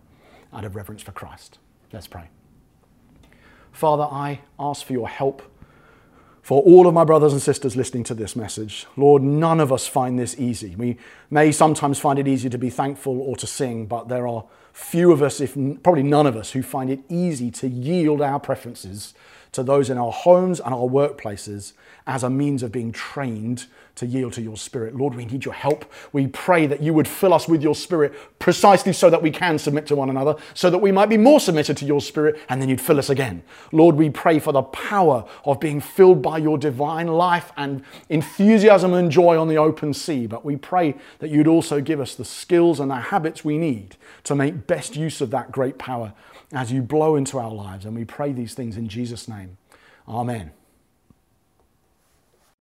out 0.54 0.65
of 0.65 0.76
reverence 0.76 1.02
for 1.02 1.13
Christ. 1.13 1.58
Let's 1.91 2.08
pray. 2.08 2.30
Father, 3.71 4.04
I 4.04 4.41
ask 4.60 4.86
for 4.86 4.93
your 4.93 5.10
help 5.10 5.41
for 6.45 6.62
all 6.62 6.86
of 6.86 6.93
my 6.93 7.03
brothers 7.03 7.34
and 7.34 7.41
sisters 7.41 7.75
listening 7.75 8.03
to 8.03 8.13
this 8.13 8.36
message. 8.36 8.86
Lord, 8.95 9.23
none 9.23 9.60
of 9.60 9.73
us 9.73 9.88
find 9.88 10.19
this 10.19 10.39
easy. 10.39 10.75
We 10.75 10.95
may 11.31 11.51
sometimes 11.51 11.97
find 11.97 12.19
it 12.19 12.27
easy 12.27 12.51
to 12.51 12.58
be 12.60 12.69
thankful 12.69 13.19
or 13.19 13.36
to 13.38 13.47
sing, 13.47 13.88
but 13.88 14.10
there 14.10 14.27
are 14.27 14.45
few 14.71 15.12
of 15.12 15.23
us, 15.23 15.41
if 15.41 15.55
probably 15.81 16.03
none 16.03 16.27
of 16.27 16.38
us, 16.38 16.51
who 16.51 16.62
find 16.62 16.91
it 16.91 16.99
easy 17.10 17.49
to 17.49 17.67
yield 17.67 18.21
our 18.21 18.39
preferences 18.39 19.15
to 19.56 19.63
those 19.63 19.89
in 19.89 19.98
our 19.98 20.12
homes 20.12 20.60
and 20.60 20.74
our 20.74 20.88
workplaces 20.88 21.74
as 22.08 22.24
a 22.24 22.30
means 22.30 22.62
of 22.62 22.72
being 22.72 22.91
trained 22.91 23.65
to 23.96 24.06
yield 24.06 24.34
to 24.34 24.41
your 24.41 24.58
spirit. 24.58 24.96
Lord, 24.96 25.15
we 25.15 25.26
need 25.26 25.46
your 25.46 25.54
help. 25.54 25.91
We 26.12 26.28
pray 26.28 26.68
that 26.68 26.82
you 26.82 26.94
would 26.94 27.08
fill 27.08 27.34
us 27.34 27.48
with 27.48 27.63
your 27.63 27.74
spirit 27.74 28.13
precisely 28.39 28.94
so 28.94 29.10
that 29.10 29.22
we 29.22 29.32
can 29.32 29.58
submit 29.58 29.88
to 29.88 29.96
one 29.96 30.10
another, 30.10 30.36
so 30.54 30.70
that 30.70 30.78
we 30.78 30.91
might 30.91 31.08
be 31.08 31.18
more 31.18 31.39
submitted 31.39 31.78
to 31.78 31.86
your 31.86 32.02
spirit, 32.02 32.38
and 32.50 32.62
then 32.62 32.70
you'd 32.70 32.82
fill 32.82 33.00
us 33.00 33.10
again. 33.10 33.41
Lord, 33.72 33.96
we 33.96 34.10
pray 34.10 34.39
for 34.39 34.52
the 34.52 34.63
power 34.63 35.26
of 35.46 35.60
being 35.60 35.80
filled 35.80 36.22
by 36.22 36.38
your 36.38 36.58
divine 36.58 37.08
life 37.08 37.52
and 37.58 37.84
enthusiasm 38.10 38.94
and 38.94 39.10
joy 39.10 39.39
on 39.39 39.48
the 39.48 39.58
open 39.58 39.94
sea. 39.94 40.28
But 40.28 40.44
we 40.44 40.58
pray 40.58 40.96
that 41.20 41.32
you'd 41.32 41.48
also 41.48 41.80
give 41.80 42.02
us 42.02 42.15
the 42.15 42.26
skills 42.26 42.80
and 42.80 42.91
the 42.91 42.96
habits 42.96 43.46
we 43.46 43.58
need 43.58 43.96
to 44.26 44.36
make 44.36 44.68
best 44.68 44.96
use 44.96 45.22
of 45.22 45.32
that 45.32 45.52
great 45.52 45.78
power 45.78 46.13
as 46.51 46.71
you 46.71 46.81
blow 46.81 47.15
into 47.15 47.38
our 47.38 47.51
lives. 47.51 47.86
And 47.86 47.95
we 47.95 48.05
pray 48.05 48.34
these 48.34 48.53
things 48.53 48.77
in 48.77 48.88
Jesus' 48.88 49.27
name. 49.27 49.58
Amen. 50.08 50.51